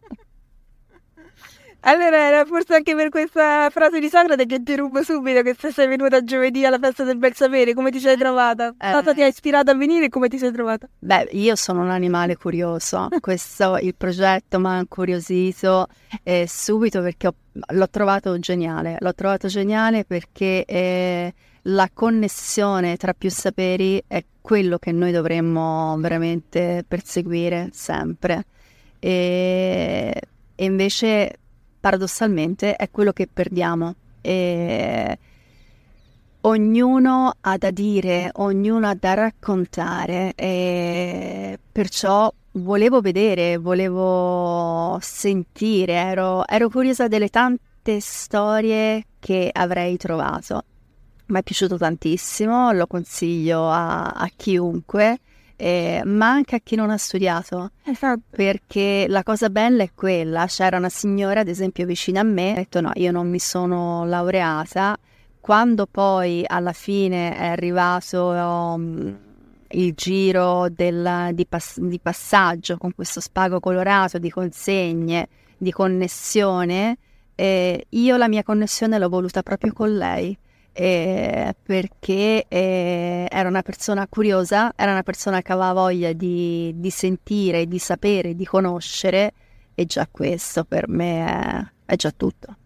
Allora 1.81 2.17
era 2.17 2.45
forse 2.45 2.75
anche 2.75 2.97
per 2.97 3.11
questa 3.11 3.71
frase 3.71 4.01
di 4.01 4.09
Socrate 4.09 4.45
che 4.45 4.61
ti 4.61 4.75
rubo 4.75 5.05
subito 5.05 5.43
che 5.43 5.55
se 5.57 5.71
sei 5.71 5.87
venuta 5.87 6.25
giovedì 6.25 6.67
alla 6.67 6.81
festa 6.81 7.05
del 7.05 7.17
bel 7.17 7.33
sapere, 7.33 7.75
come 7.75 7.93
ti 7.93 8.01
sei 8.01 8.17
trovata? 8.17 8.75
Eh. 8.77 8.91
Cosa 8.91 9.15
ti 9.15 9.23
ha 9.23 9.27
ispirato 9.27 9.71
a 9.71 9.75
venire 9.77 10.07
e 10.07 10.09
come 10.09 10.27
ti 10.27 10.37
sei 10.37 10.51
trovata? 10.51 10.89
Beh, 10.99 11.29
io 11.33 11.55
sono 11.55 11.83
un 11.83 11.91
animale 11.91 12.37
curioso, 12.37 13.07
questo 13.21 13.77
il 13.77 13.95
progetto 13.95 14.59
mi 14.59 14.67
ha 14.67 14.79
incuriosito 14.79 15.87
eh, 16.25 16.47
subito 16.49 17.01
perché 17.03 17.29
ho- 17.29 17.35
l'ho 17.53 17.89
trovato 17.89 18.37
geniale, 18.41 18.97
l'ho 18.99 19.15
trovato 19.15 19.47
geniale 19.47 20.05
perché 20.05 20.65
eh, 20.65 21.35
la 21.69 21.91
connessione 21.93 22.97
tra 22.97 23.13
più 23.13 23.31
saperi 23.31 24.03
è 24.07 24.25
quello 24.41 24.79
che 24.79 24.93
noi 24.93 25.11
dovremmo 25.13 25.97
veramente 25.99 26.85
perseguire 26.87 27.71
sempre 27.73 28.45
e, 28.99 30.21
e 30.55 30.65
invece 30.65 31.39
paradossalmente 31.81 32.77
è 32.77 32.91
quello 32.91 33.13
che 33.13 33.29
perdiamo. 33.33 33.95
E 34.21 35.19
ognuno 36.43 37.33
ha 37.41 37.57
da 37.57 37.71
dire, 37.71 38.31
ognuno 38.35 38.89
ha 38.89 38.95
da 38.95 39.15
raccontare 39.15 40.33
e 40.35 41.59
perciò 41.71 42.33
volevo 42.53 43.01
vedere, 43.01 43.57
volevo 43.59 44.99
sentire, 45.01 45.95
ero, 45.95 46.47
ero 46.47 46.69
curiosa 46.69 47.09
delle 47.09 47.29
tante 47.29 48.01
storie 48.01 49.05
che 49.19 49.51
avrei 49.53 49.97
trovato. 49.97 50.65
Mi 51.26 51.38
è 51.40 51.42
piaciuto 51.42 51.76
tantissimo, 51.76 52.71
lo 52.73 52.87
consiglio 52.87 53.68
a, 53.68 54.11
a 54.11 54.30
chiunque, 54.37 55.18
eh, 55.56 56.02
ma 56.04 56.28
anche 56.30 56.54
a 56.56 56.61
chi 56.62 56.76
non 56.76 56.90
ha 56.90 56.97
studiato 56.99 57.73
Esatto. 57.83 58.21
perché 58.30 59.06
la 59.09 59.25
cosa 59.25 59.50
bella 59.50 59.83
è 59.83 59.90
quella, 59.95 60.47
c'era 60.47 60.76
una 60.76 60.88
signora 60.88 61.40
ad 61.40 61.49
esempio 61.49 61.85
vicino 61.85 62.21
a 62.21 62.23
me, 62.23 62.52
ha 62.52 62.54
detto 62.56 62.80
no, 62.80 62.92
io 62.95 63.11
non 63.11 63.28
mi 63.28 63.40
sono 63.40 64.04
laureata, 64.04 64.97
quando 65.40 65.87
poi 65.90 66.45
alla 66.47 66.73
fine 66.73 67.35
è 67.37 67.47
arrivato 67.47 68.26
um, 68.26 69.18
il 69.71 69.95
giro 69.95 70.68
del- 70.68 71.30
di, 71.33 71.45
pass- 71.47 71.80
di 71.80 71.99
passaggio 71.99 72.76
con 72.78 72.95
questo 72.95 73.21
spago 73.21 73.59
colorato 73.59 74.18
di 74.18 74.30
consegne, 74.30 75.28
di 75.56 75.73
connessione, 75.73 76.99
eh, 77.35 77.87
io 77.88 78.16
la 78.16 78.28
mia 78.28 78.45
connessione 78.45 78.99
l'ho 78.99 79.09
voluta 79.09 79.42
proprio 79.42 79.73
con 79.73 79.97
lei. 79.97 80.37
Eh, 80.78 81.54
perché 81.62 82.45
eh, 82.49 83.26
era 83.30 83.49
una 83.49 83.62
persona 83.62 84.06
curiosa, 84.06 84.75
era 84.76 84.92
una 84.92 85.02
persona 85.02 85.40
che 85.40 85.52
aveva 85.52 85.73
voglia 85.73 86.12
di, 86.12 86.71
di 86.76 86.90
sentire, 86.90 87.66
di 87.66 87.78
sapere, 87.78 88.35
di 88.35 88.45
conoscere 88.45 89.33
e 89.75 89.87
già 89.87 90.06
questo 90.11 90.64
per 90.64 90.87
me 90.88 91.25
è, 91.25 91.92
è 91.92 91.97
già 91.97 92.12
tutto. 92.14 92.56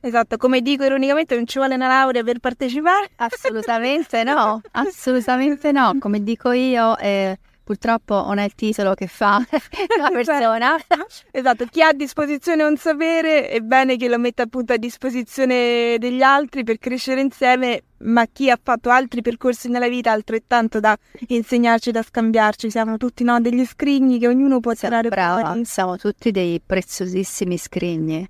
Esatto, 0.00 0.36
come 0.36 0.62
dico 0.62 0.82
ironicamente 0.82 1.36
non 1.36 1.46
ci 1.46 1.58
vuole 1.58 1.76
una 1.76 1.86
laurea 1.86 2.24
per 2.24 2.40
partecipare. 2.40 3.10
Assolutamente 3.16 4.24
no, 4.24 4.60
assolutamente 4.72 5.70
no. 5.70 5.96
Come 6.00 6.24
dico 6.24 6.50
io, 6.50 6.98
eh, 6.98 7.38
purtroppo 7.64 8.14
non 8.26 8.38
è 8.38 8.44
il 8.44 8.54
titolo 8.54 8.94
che 8.94 9.06
fa 9.06 9.38
la 9.98 10.10
persona. 10.12 10.76
Esatto, 11.30 11.64
chi 11.66 11.82
ha 11.82 11.88
a 11.88 11.92
disposizione 11.92 12.62
un 12.62 12.76
sapere 12.76 13.48
è 13.48 13.60
bene 13.60 13.96
che 13.96 14.08
lo 14.08 14.18
metta 14.18 14.42
appunto 14.42 14.72
a 14.72 14.76
disposizione 14.76 15.96
degli 15.98 16.22
altri 16.22 16.62
per 16.62 16.78
crescere 16.78 17.20
insieme, 17.20 17.82
ma 17.98 18.26
chi 18.26 18.50
ha 18.50 18.58
fatto 18.62 18.90
altri 18.90 19.22
percorsi 19.22 19.68
nella 19.68 19.88
vita 19.88 20.12
altrettanto 20.12 20.78
da 20.78 20.96
insegnarci, 21.28 21.90
da 21.90 22.02
scambiarci. 22.02 22.70
Siamo 22.70 22.96
tutti 22.98 23.24
no, 23.24 23.40
degli 23.40 23.64
scrigni 23.64 24.18
che 24.18 24.28
ognuno 24.28 24.60
può 24.60 24.74
tirare 24.74 25.08
Brava, 25.08 25.58
siamo 25.64 25.96
tutti 25.96 26.30
dei 26.30 26.60
preziosissimi 26.64 27.56
scrigni. 27.56 28.28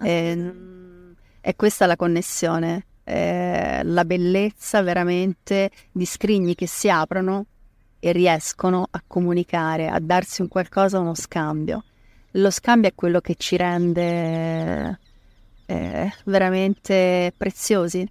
E, 0.00 0.52
e 1.40 1.56
questa 1.56 1.84
è 1.84 1.88
la 1.88 1.96
connessione, 1.96 2.86
eh, 3.04 3.80
la 3.82 4.04
bellezza 4.04 4.82
veramente 4.82 5.70
di 5.90 6.04
scrigni 6.04 6.54
che 6.54 6.66
si 6.66 6.88
aprono 6.88 7.46
e 8.04 8.12
riescono 8.12 8.86
a 8.90 9.02
comunicare, 9.06 9.88
a 9.88 9.98
darsi 9.98 10.42
un 10.42 10.48
qualcosa, 10.48 10.98
uno 10.98 11.14
scambio. 11.14 11.84
Lo 12.32 12.50
scambio 12.50 12.90
è 12.90 12.94
quello 12.94 13.22
che 13.22 13.34
ci 13.36 13.56
rende 13.56 14.98
eh, 15.64 16.12
veramente 16.24 17.32
preziosi. 17.34 18.06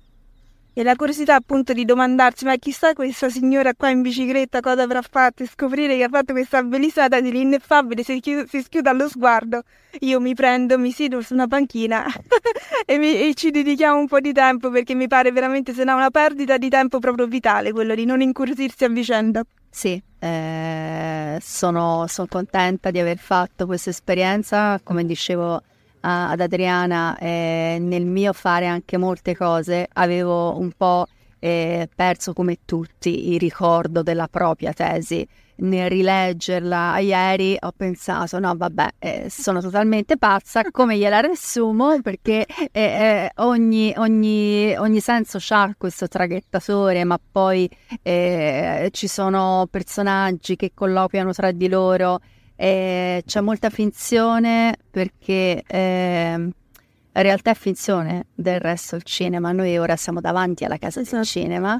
E 0.74 0.82
la 0.82 0.96
curiosità 0.96 1.36
appunto 1.36 1.74
di 1.74 1.86
domandarsi, 1.86 2.44
ma 2.44 2.56
chissà 2.56 2.94
questa 2.94 3.30
signora 3.30 3.76
qua 3.76 3.92
in 3.92 4.02
bicicletta 4.02 4.62
cosa 4.62 4.82
avrà 4.82 5.04
fatto 5.04 5.44
e 5.44 5.48
scoprire 5.48 5.96
che 5.96 6.06
ha 6.06 6.10
fatto 6.10 6.34
questa 6.34 6.64
bellissima 6.64 7.08
tesi 7.08 7.30
l'ineffabile, 7.32 8.02
si, 8.02 8.20
chi- 8.20 8.48
si 8.48 8.64
schiude 8.64 8.90
allo 8.90 9.08
sguardo. 9.08 9.62
Io 10.00 10.20
mi 10.20 10.34
prendo, 10.34 10.80
mi 10.80 10.90
siedo 10.90 11.22
su 11.22 11.36
una 11.36 11.46
panchina 11.46 12.04
e, 12.88 12.98
mi- 12.98 13.30
e 13.30 13.36
ci 13.36 13.52
dedichiamo 13.52 14.00
un 14.00 14.08
po' 14.08 14.20
di 14.20 14.34
tempo 14.34 14.72
perché 14.72 14.96
mi 14.96 15.08
pare 15.08 15.32
veramente 15.32 15.72
se 15.72 15.84
no 15.84 15.94
una 15.96 16.10
perdita 16.10 16.58
di 16.58 16.70
tempo 16.70 16.98
proprio 16.98 17.28
vitale 17.28 17.72
quello 17.72 17.94
di 17.94 18.06
non 18.06 18.22
incuriosirsi 18.22 18.86
a 18.86 18.90
vicenda. 18.90 19.44
Sì, 19.76 20.02
eh, 20.20 21.38
sono, 21.42 22.06
sono 22.08 22.28
contenta 22.28 22.92
di 22.92 23.00
aver 23.00 23.18
fatto 23.18 23.66
questa 23.66 23.90
esperienza, 23.90 24.80
come 24.84 25.04
dicevo 25.04 25.56
a- 26.02 26.30
ad 26.30 26.42
Adriana, 26.42 27.18
eh, 27.18 27.78
nel 27.80 28.06
mio 28.06 28.34
fare 28.34 28.68
anche 28.68 28.98
molte 28.98 29.36
cose 29.36 29.88
avevo 29.94 30.58
un 30.60 30.72
po' 30.78 31.08
eh, 31.40 31.90
perso 31.94 32.34
come 32.34 32.60
tutti 32.66 33.32
il 33.34 33.40
ricordo 33.40 34.04
della 34.04 34.28
propria 34.28 34.74
tesi. 34.74 35.28
Nel 35.56 35.88
rileggerla 35.90 36.98
ieri 36.98 37.56
ho 37.60 37.72
pensato, 37.76 38.40
no 38.40 38.56
vabbè, 38.56 38.88
eh, 38.98 39.28
sono 39.30 39.62
totalmente 39.62 40.18
pazza, 40.18 40.64
come 40.72 40.98
gliela 40.98 41.20
riassumo? 41.20 42.02
Perché 42.02 42.46
eh, 42.72 42.82
eh, 42.82 43.32
ogni, 43.36 43.94
ogni, 43.98 44.76
ogni 44.76 45.00
senso 45.00 45.38
ha 45.50 45.74
questo 45.78 46.08
traghettatore, 46.08 47.04
ma 47.04 47.20
poi 47.32 47.70
eh, 48.02 48.90
ci 48.92 49.08
sono 49.08 49.68
personaggi 49.70 50.56
che 50.56 50.72
colloquiano 50.74 51.32
tra 51.34 51.52
di 51.52 51.70
loro, 51.70 52.20
c'è 52.56 53.42
molta 53.42 53.70
finzione 53.70 54.78
perché 54.90 55.64
eh, 55.68 56.34
in 56.36 57.22
realtà 57.22 57.52
è 57.52 57.56
finzione 57.56 58.28
del 58.34 58.60
resto 58.60 58.96
il 58.96 59.04
cinema, 59.04 59.52
noi 59.52 59.78
ora 59.78 59.96
siamo 59.96 60.20
davanti 60.20 60.64
alla 60.64 60.78
casa 60.78 61.02
Esatto. 61.02 61.18
del 61.18 61.26
cinema, 61.26 61.74
in 61.74 61.80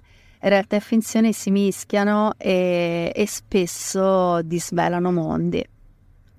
realtà 0.50 0.76
e 0.76 0.80
finzione 0.80 1.32
si 1.32 1.52
mischiano 1.52 2.34
e, 2.38 3.12
e 3.14 3.28
spesso 3.28 4.42
disvelano 4.44 5.12
mondi. 5.12 5.66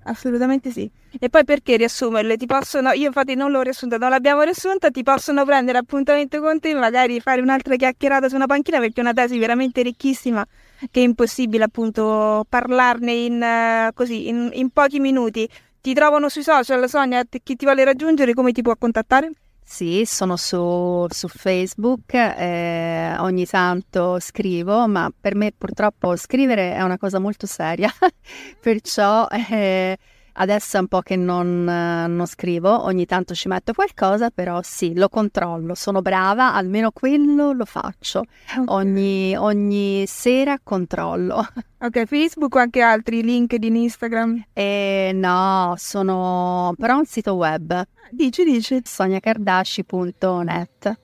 Assolutamente 0.07 0.69
sì. 0.69 0.89
E 1.19 1.29
poi 1.29 1.43
perché 1.43 1.77
riassumerle? 1.77 2.37
Ti 2.37 2.45
possono, 2.45 2.91
io 2.91 3.07
infatti 3.07 3.33
non 3.33 3.49
l'ho 3.49 3.61
riassunta, 3.61 3.97
non 3.97 4.09
l'abbiamo 4.09 4.41
riassunta, 4.41 4.91
ti 4.91 5.01
possono 5.01 5.43
prendere 5.45 5.79
appuntamento 5.79 6.39
con 6.41 6.59
te, 6.59 6.75
magari 6.75 7.19
fare 7.19 7.41
un'altra 7.41 7.75
chiacchierata 7.75 8.29
su 8.29 8.35
una 8.35 8.45
panchina 8.45 8.79
perché 8.79 8.97
è 8.97 9.01
una 9.01 9.13
tesi 9.13 9.39
veramente 9.39 9.81
ricchissima 9.81 10.45
che 10.91 10.99
è 10.99 11.03
impossibile 11.03 11.63
appunto 11.63 12.45
parlarne 12.47 13.11
in, 13.11 13.41
eh, 13.41 13.91
così, 13.95 14.27
in, 14.27 14.51
in 14.53 14.69
pochi 14.69 14.99
minuti. 14.99 15.49
Ti 15.81 15.93
trovano 15.93 16.29
sui 16.29 16.43
social, 16.43 16.87
Sonia, 16.87 17.23
chi 17.27 17.55
ti 17.55 17.65
vuole 17.65 17.83
raggiungere, 17.83 18.33
come 18.33 18.51
ti 18.51 18.61
può 18.61 18.75
contattare? 18.75 19.31
Sì, 19.67 20.03
sono 20.05 20.37
su, 20.37 21.05
su 21.09 21.27
Facebook, 21.27 22.13
eh, 22.13 23.15
ogni 23.17 23.45
tanto 23.47 24.19
scrivo, 24.19 24.87
ma 24.87 25.11
per 25.19 25.35
me 25.35 25.51
purtroppo 25.57 26.15
scrivere 26.15 26.73
è 26.75 26.81
una 26.81 26.97
cosa 26.99 27.19
molto 27.19 27.47
seria, 27.47 27.91
perciò 28.61 29.27
eh, 29.27 29.97
adesso 30.35 30.77
è 30.77 30.79
un 30.79 30.87
po' 30.87 31.01
che 31.01 31.15
non, 31.15 31.67
eh, 31.67 32.07
non 32.07 32.25
scrivo, 32.25 32.83
ogni 32.83 33.05
tanto 33.05 33.33
ci 33.33 33.47
metto 33.47 33.73
qualcosa, 33.73 34.29
però 34.29 34.61
sì, 34.63 34.93
lo 34.95 35.09
controllo, 35.09 35.75
sono 35.75 36.01
brava, 36.01 36.53
almeno 36.53 36.91
quello 36.91 37.51
lo 37.51 37.65
faccio, 37.65 38.23
ogni, 38.65 39.35
ogni 39.35 40.05
sera 40.07 40.59
controllo. 40.61 41.45
Ok, 41.77 42.05
Facebook 42.05 42.55
o 42.55 42.59
anche 42.59 42.81
altri, 42.81 43.21
LinkedIn, 43.21 43.75
Instagram? 43.75 44.45
E 44.53 45.11
no, 45.13 45.75
sono 45.77 46.73
però 46.77 46.97
un 46.97 47.05
sito 47.05 47.35
web, 47.35 47.85
Dici, 48.09 48.43
dici. 48.43 48.81
soniacardaci.net. 48.83 50.99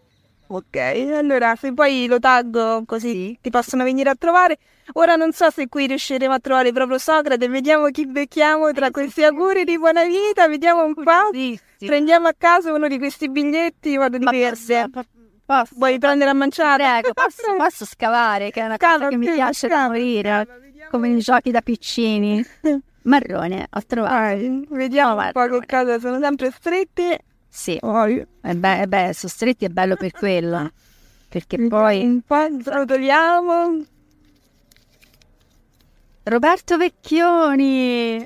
Ok, 0.54 0.76
allora 1.16 1.56
se 1.56 1.74
poi 1.74 2.08
lo 2.08 2.20
taggo 2.20 2.84
così 2.86 3.10
Sì. 3.10 3.38
ti 3.42 3.50
possono 3.50 3.84
venire 3.86 4.10
a 4.10 4.16
trovare. 4.16 4.58
Ora 4.94 5.16
non 5.16 5.32
so 5.32 5.50
se 5.50 5.70
qui 5.70 5.88
riusciremo 5.88 6.34
a 6.34 6.40
trovare 6.40 6.74
proprio 6.74 6.98
Socrate, 6.98 7.48
vediamo 7.48 7.86
chi 7.88 8.06
becchiamo 8.06 8.72
tra 8.74 8.92
questi 8.92 9.24
auguri 9.24 9.64
di 9.64 9.78
buona 9.78 10.04
vita, 10.04 10.48
vediamo 10.50 10.84
un 10.84 10.94
po'. 10.94 11.30
Prendiamo 11.86 12.28
a 12.28 12.34
caso 12.38 12.74
uno 12.74 12.90
di 12.90 12.98
questi 12.98 13.30
biglietti, 13.30 13.96
vado 13.96 14.18
di 14.18 14.26
Ma 14.26 14.32
verde. 14.32 14.90
posso, 15.46 15.76
Vuoi 15.78 15.98
prendere 16.00 16.30
a 16.32 16.34
manciare? 16.34 16.84
prego, 16.84 17.14
posso, 17.16 17.56
posso 17.56 17.86
scavare, 17.86 18.52
che 18.52 18.60
è 18.62 18.66
una 18.66 18.76
cosa 18.78 18.96
Scava, 18.96 19.08
che 19.10 19.18
mi 19.18 19.32
piace 19.32 19.68
da 19.70 19.76
scava, 19.76 19.88
morire, 19.88 20.30
scava, 20.30 20.90
come 20.90 21.08
i 21.10 21.20
giochi 21.20 21.52
da 21.52 21.62
piccini. 21.62 22.46
Marrone, 23.04 23.68
ho 23.72 23.82
trovato. 23.88 24.14
Vai, 24.16 24.68
vediamo 24.70 25.14
un 25.16 25.30
po' 25.32 25.48
che 25.60 25.66
cosa 25.66 25.98
sono 26.00 26.20
sempre 26.20 26.52
strette. 26.52 27.20
Sì, 27.54 27.78
Poi, 27.82 28.26
e 28.42 28.56
beh, 28.56 28.88
beh, 28.88 29.14
sono 29.14 29.30
stretti 29.32 29.66
è 29.66 29.70
bello 29.70 29.98
per 29.98 30.12
quello, 30.12 30.72
perché 31.28 31.68
poi 31.68 32.02
un 32.02 32.22
po' 32.22 32.48
rotoliamo. 32.64 33.84
Roberto 36.24 36.78
Vecchioni, 36.78 38.26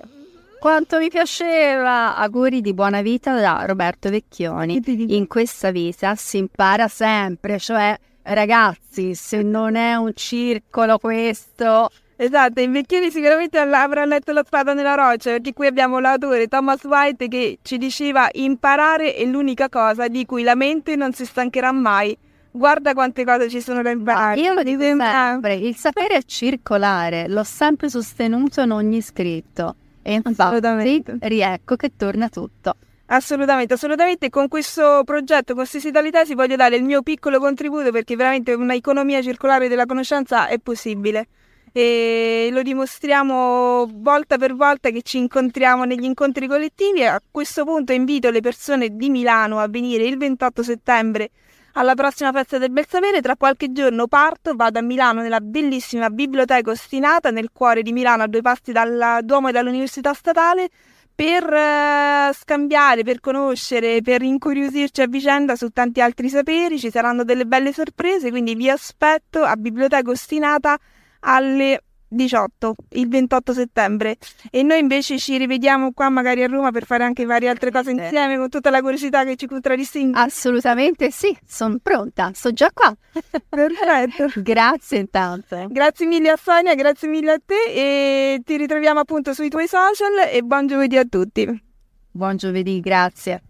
quanto 0.60 1.00
mi 1.00 1.10
piaceva! 1.10 2.16
Auguri 2.16 2.62
di 2.62 2.76
buona 2.76 3.02
vita 3.02 3.34
da 3.34 3.66
Roberto 3.66 4.12
Vecchioni. 4.12 4.80
In 4.86 5.26
questa 5.26 5.72
vita 5.72 6.14
si 6.16 6.38
impara 6.38 6.88
sempre, 6.88 7.58
cioè 7.58 7.98
ragazzi, 8.22 9.16
se 9.16 9.42
non 9.42 9.76
è 9.76 9.96
un 9.96 10.12
circolo 10.14 11.00
questo, 11.00 11.90
Esatto, 12.18 12.62
in 12.62 12.72
Vecchioni 12.72 13.12
sicuramente 13.12 13.58
avrà 13.60 14.06
letto 14.06 14.32
La 14.32 14.44
spada 14.46 14.74
nella 14.74 14.96
roccia, 14.96 15.32
perché 15.32 15.52
qui 15.52 15.68
abbiamo 15.68 16.00
l'autore 16.00 16.48
Thomas 16.48 16.82
White 16.86 17.28
che 17.28 17.60
ci 17.62 17.78
diceva 17.78 18.30
imparare 18.32 19.16
è 19.16 19.26
l'unica 19.26 19.68
cosa 19.68 20.08
di 20.08 20.26
cui 20.26 20.44
la 20.44 20.56
mente 20.56 20.96
non 20.96 21.12
si 21.12 21.26
stancherà 21.26 21.74
mai. 21.74 22.18
Guarda 22.52 22.94
quante 22.94 23.26
cose 23.26 23.50
ci 23.50 23.60
sono 23.60 23.82
da 23.82 23.90
imparare. 23.90 24.40
Io 24.40 24.54
lo 24.54 24.64
dico 24.64 24.82
sempre, 24.82 25.56
il 25.56 25.76
sapere 25.76 26.16
è 26.16 26.24
circolare, 26.24 27.28
l'ho 27.28 27.44
sempre 27.44 27.90
sostenuto 27.90 28.62
in 28.62 28.72
ogni 28.72 29.02
scritto. 29.02 29.76
E 30.02 30.22
infatti 30.24 31.04
riecco 31.20 31.76
che 31.76 31.92
torna 31.98 32.30
tutto. 32.30 32.78
Assolutamente, 33.08 33.74
assolutamente. 33.74 34.30
Con 34.30 34.48
questo 34.48 35.02
progetto, 35.04 35.54
con 35.54 35.66
Sesitalità, 35.66 36.24
si 36.24 36.34
voglio 36.34 36.56
dare 36.56 36.78
il 36.78 36.84
mio 36.84 37.02
piccolo 37.02 37.40
contributo 37.40 37.92
perché 37.92 38.16
veramente 38.16 38.54
un'economia 38.54 39.22
circolare 39.22 39.68
della 39.68 39.86
conoscenza 39.86 40.48
è 40.48 40.58
possibile 40.60 41.28
e 41.78 42.48
lo 42.54 42.62
dimostriamo 42.62 43.86
volta 43.96 44.38
per 44.38 44.56
volta 44.56 44.92
che 44.92 45.02
ci 45.02 45.18
incontriamo 45.18 45.84
negli 45.84 46.06
incontri 46.06 46.48
collettivi 46.48 47.04
a 47.04 47.22
questo 47.30 47.66
punto 47.66 47.92
invito 47.92 48.30
le 48.30 48.40
persone 48.40 48.96
di 48.96 49.10
Milano 49.10 49.60
a 49.60 49.68
venire 49.68 50.06
il 50.06 50.18
28 50.18 50.64
settembre 50.64 51.32
alla 51.74 51.94
prossima 51.94 52.32
festa 52.32 52.58
del 52.58 52.72
bel 52.72 52.86
sapere. 52.88 53.20
Tra 53.20 53.36
qualche 53.36 53.74
giorno 53.74 54.08
parto, 54.08 54.54
vado 54.56 54.80
a 54.80 54.82
Milano 54.82 55.22
nella 55.22 55.42
bellissima 55.42 56.10
biblioteca 56.10 56.72
ostinata 56.72 57.30
nel 57.30 57.50
cuore 57.52 57.82
di 57.82 57.92
Milano, 57.92 58.24
a 58.24 58.28
due 58.28 58.40
passi 58.40 58.72
dal 58.72 59.20
Duomo 59.24 59.50
e 59.50 59.52
dall'Università 59.52 60.14
Statale, 60.14 60.70
per 61.14 61.44
uh, 61.44 62.32
scambiare, 62.32 63.04
per 63.04 63.20
conoscere, 63.20 64.02
per 64.02 64.22
incuriosirci 64.22 65.02
a 65.02 65.08
vicenda 65.08 65.58
su 65.58 65.68
tanti 65.72 66.00
altri 66.00 66.30
saperi. 66.30 66.80
Ci 66.80 66.90
saranno 66.90 67.26
delle 67.26 67.44
belle 67.44 67.74
sorprese, 67.74 68.30
quindi 68.30 68.56
vi 68.56 68.70
aspetto 68.70 69.44
a 69.44 69.58
Biblioteca 69.58 70.10
Ostinata 70.10 70.80
alle 71.26 71.82
18, 72.08 72.76
il 72.92 73.08
28 73.08 73.54
settembre. 73.54 74.18
E 74.50 74.64
noi 74.64 74.80
invece 74.80 75.20
ci 75.20 75.38
rivediamo 75.38 75.92
qua 75.92 76.10
magari 76.10 76.44
a 76.44 76.48
Roma 76.48 76.72
per 76.72 76.86
fare 76.86 77.04
anche 77.04 77.26
varie 77.26 77.50
altre 77.50 77.72
cose 77.72 77.92
insieme 77.92 78.38
con 78.38 78.50
tutta 78.50 78.70
la 78.70 78.82
curiosità 78.82 79.24
che 79.24 79.36
ci 79.36 79.48
contraddistingue. 79.48 80.20
Assolutamente 80.20 81.12
sì, 81.12 81.36
sono 81.46 81.78
pronta, 81.82 82.32
sto 82.34 82.52
già 82.52 82.72
qua. 82.74 82.96
Perfetto. 83.50 84.32
grazie 84.42 85.00
intanto. 85.00 85.68
Grazie 85.70 86.06
mille 86.06 86.30
a 86.30 86.38
Sonia, 86.42 86.74
grazie 86.76 87.08
mille 87.08 87.32
a 87.32 87.40
te 87.44 87.74
e 87.74 88.42
ti 88.44 88.58
ritroviamo 88.58 89.00
appunto 89.00 89.34
sui 89.34 89.50
tuoi 89.50 89.68
social 89.68 90.30
e 90.32 90.42
buon 90.42 90.68
giovedì 90.68 90.98
a 90.98 91.06
tutti. 91.06 91.64
Buon 92.12 92.38
giovedì, 92.38 92.80
grazie. 92.80 93.42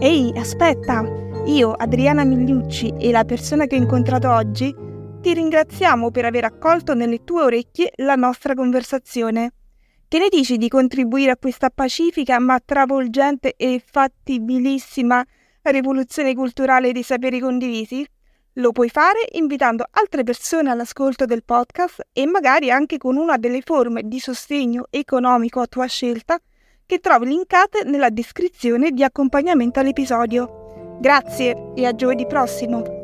Ehi, 0.00 0.32
aspetta! 0.36 1.04
Io, 1.46 1.72
Adriana 1.72 2.24
Migliucci 2.24 2.94
e 2.98 3.10
la 3.10 3.24
persona 3.24 3.66
che 3.66 3.76
ho 3.76 3.78
incontrato 3.78 4.30
oggi 4.30 4.90
ti 5.22 5.32
ringraziamo 5.34 6.10
per 6.10 6.24
aver 6.24 6.44
accolto 6.44 6.94
nelle 6.94 7.22
tue 7.22 7.42
orecchie 7.42 7.92
la 7.96 8.16
nostra 8.16 8.54
conversazione. 8.54 9.52
Che 10.08 10.18
ne 10.18 10.28
dici 10.28 10.58
di 10.58 10.68
contribuire 10.68 11.30
a 11.30 11.36
questa 11.36 11.70
pacifica 11.70 12.40
ma 12.40 12.58
travolgente 12.62 13.54
e 13.56 13.80
fattibilissima 13.82 15.24
rivoluzione 15.62 16.34
culturale 16.34 16.90
dei 16.90 17.04
saperi 17.04 17.38
condivisi? 17.38 18.04
Lo 18.54 18.72
puoi 18.72 18.88
fare 18.88 19.20
invitando 19.34 19.86
altre 19.92 20.24
persone 20.24 20.70
all'ascolto 20.70 21.24
del 21.24 21.44
podcast 21.44 22.08
e 22.12 22.26
magari 22.26 22.72
anche 22.72 22.98
con 22.98 23.16
una 23.16 23.36
delle 23.38 23.62
forme 23.62 24.02
di 24.04 24.18
sostegno 24.18 24.86
economico 24.90 25.60
a 25.60 25.66
tua 25.66 25.86
scelta 25.86 26.36
che 26.84 26.98
trovi 26.98 27.28
linkate 27.28 27.84
nella 27.84 28.10
descrizione 28.10 28.90
di 28.90 29.04
accompagnamento 29.04 29.78
all'episodio. 29.78 30.98
Grazie 31.00 31.72
e 31.76 31.86
a 31.86 31.94
giovedì 31.94 32.26
prossimo! 32.26 33.01